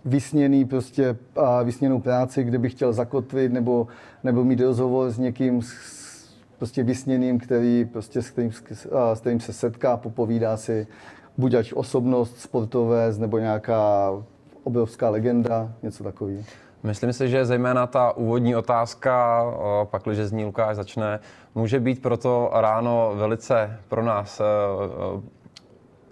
vysněný 0.04 0.64
prostě, 0.64 1.16
uh, 1.36 1.44
vysněnou 1.64 2.00
práci, 2.00 2.44
kde 2.44 2.58
by 2.58 2.68
chtěl 2.68 2.92
zakotvit, 2.92 3.52
nebo, 3.52 3.86
nebo 4.24 4.44
mít 4.44 4.60
rozhovor 4.60 5.10
s 5.10 5.18
někým 5.18 5.62
s, 5.62 5.72
prostě 6.58 6.82
vysněným, 6.82 7.38
který, 7.38 7.84
prostě, 7.92 8.22
s, 8.22 8.30
kterým, 8.30 8.52
s 9.14 9.20
kterým 9.20 9.40
se 9.40 9.52
setká, 9.52 9.96
popovídá 9.96 10.56
si, 10.56 10.86
buď 11.38 11.54
až 11.54 11.72
osobnost 11.72 12.40
sportové, 12.40 13.12
nebo 13.18 13.38
nějaká 13.38 14.10
obrovská 14.64 15.10
legenda, 15.10 15.72
něco 15.82 16.04
takového. 16.04 16.42
Myslím 16.84 17.12
si, 17.12 17.28
že 17.28 17.44
zejména 17.44 17.86
ta 17.86 18.12
úvodní 18.16 18.56
otázka, 18.56 19.44
pak, 19.84 20.02
když 20.02 20.18
zní 20.18 20.44
Lukáš 20.44 20.76
začne, 20.76 21.20
může 21.54 21.80
být 21.80 22.02
proto 22.02 22.50
ráno 22.52 23.12
velice 23.14 23.80
pro 23.88 24.02
nás 24.02 24.42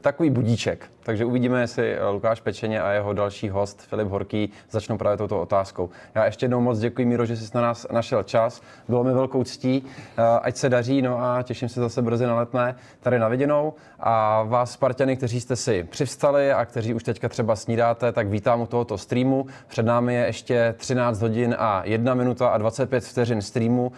takový 0.01 0.31
budíček. 0.31 0.92
Takže 1.05 1.25
uvidíme, 1.25 1.61
jestli 1.61 1.95
eh, 1.95 2.09
Lukáš 2.09 2.41
Pečeně 2.41 2.83
a 2.83 2.91
jeho 2.91 3.13
další 3.13 3.49
host 3.49 3.83
Filip 3.83 4.09
Horký 4.09 4.51
začnou 4.71 4.99
právě 4.99 5.17
touto 5.17 5.41
otázkou. 5.41 5.91
Já 6.15 6.25
ještě 6.25 6.45
jednou 6.45 6.61
moc 6.61 6.79
děkuji, 6.79 7.07
Míro, 7.07 7.27
že 7.27 7.37
jsi 7.37 7.51
na 7.55 7.61
nás 7.61 7.87
našel 7.93 8.23
čas. 8.23 8.63
Bylo 8.89 9.05
mi 9.05 9.13
velkou 9.13 9.45
ctí, 9.45 9.85
eh, 10.17 10.23
ať 10.43 10.57
se 10.57 10.69
daří, 10.69 11.03
no 11.03 11.25
a 11.25 11.43
těším 11.43 11.69
se 11.69 11.81
zase 11.81 12.03
brzy 12.03 12.27
na 12.27 12.37
letné 12.37 12.75
tady 13.01 13.19
na 13.19 13.29
viděnou. 13.29 13.75
A 14.01 14.43
vás, 14.43 14.73
Spartany, 14.73 15.17
kteří 15.17 15.41
jste 15.41 15.57
si 15.57 15.85
přivstali 15.85 16.53
a 16.53 16.65
kteří 16.65 16.95
už 16.95 17.03
teďka 17.03 17.29
třeba 17.29 17.57
snídáte, 17.57 18.13
tak 18.13 18.29
vítám 18.29 18.61
u 18.61 18.67
tohoto 18.67 18.99
streamu. 18.99 19.47
Před 19.69 19.87
námi 19.87 20.15
je 20.15 20.27
ještě 20.27 20.75
13 20.79 21.23
hodin 21.23 21.57
a 21.59 21.83
1 21.85 22.15
minuta 22.15 22.49
a 22.49 22.59
25 22.59 23.05
vteřin 23.05 23.43
streamu, 23.43 23.93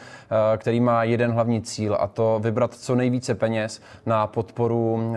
eh, 0.55 0.57
který 0.57 0.81
má 0.81 1.05
jeden 1.05 1.33
hlavní 1.33 1.63
cíl 1.63 1.97
a 2.01 2.07
to 2.07 2.41
vybrat 2.43 2.75
co 2.75 2.95
nejvíce 2.95 3.35
peněz 3.35 3.83
na 4.07 4.27
podporu 4.27 5.15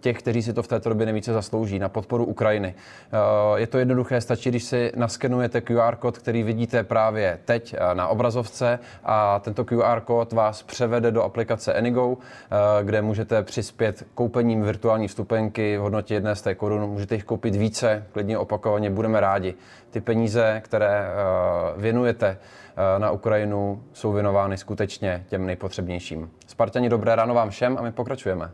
těch, 0.00 0.18
kteří 0.18 0.42
si 0.42 0.52
to 0.52 0.62
v 0.62 0.68
této 0.80 0.88
době 0.88 1.06
nejvíce 1.06 1.32
zaslouží, 1.32 1.78
na 1.78 1.88
podporu 1.88 2.24
Ukrajiny. 2.24 2.74
Eh, 2.74 3.60
je 3.60 3.66
to 3.66 3.78
jednoduché, 3.78 4.20
stačí, 4.20 4.50
když 4.50 4.64
si 4.64 4.92
naskenujete 4.96 5.60
QR 5.60 5.96
kód, 5.96 6.18
který 6.18 6.42
vidíte 6.42 6.84
právě 6.84 7.38
teď 7.44 7.74
eh, 7.78 7.94
na 7.94 8.08
obrazovce 8.08 8.78
a 9.04 9.38
tento 9.38 9.64
QR 9.64 10.00
kód 10.04 10.32
vás 10.32 10.62
převede 10.62 11.10
do 11.10 11.22
aplikace 11.22 11.72
Enigo, 11.72 12.16
eh, 12.16 12.84
kde 12.84 13.02
můžete 13.02 13.42
přispět 13.42 14.06
koupením 14.14 14.62
virtuální 14.62 15.08
vstupenky 15.08 15.78
v 15.78 15.80
hodnotě 15.80 16.14
jedné 16.14 16.34
z 16.34 16.42
té 16.42 16.54
korun. 16.54 16.90
Můžete 16.90 17.14
jich 17.14 17.24
koupit 17.24 17.56
více, 17.56 18.06
klidně 18.12 18.38
opakovaně, 18.38 18.90
budeme 18.90 19.20
rádi. 19.20 19.54
Ty 19.90 20.00
peníze, 20.00 20.60
které 20.64 21.10
věnujete 21.76 22.38
na 22.98 23.10
Ukrajinu, 23.10 23.82
jsou 23.92 24.12
věnovány 24.12 24.56
skutečně 24.56 25.24
těm 25.28 25.46
nejpotřebnějším. 25.46 26.30
Spartani, 26.46 26.88
dobré 26.88 27.16
ráno 27.16 27.34
vám 27.34 27.50
všem 27.50 27.78
a 27.78 27.82
my 27.82 27.92
pokračujeme. 27.92 28.50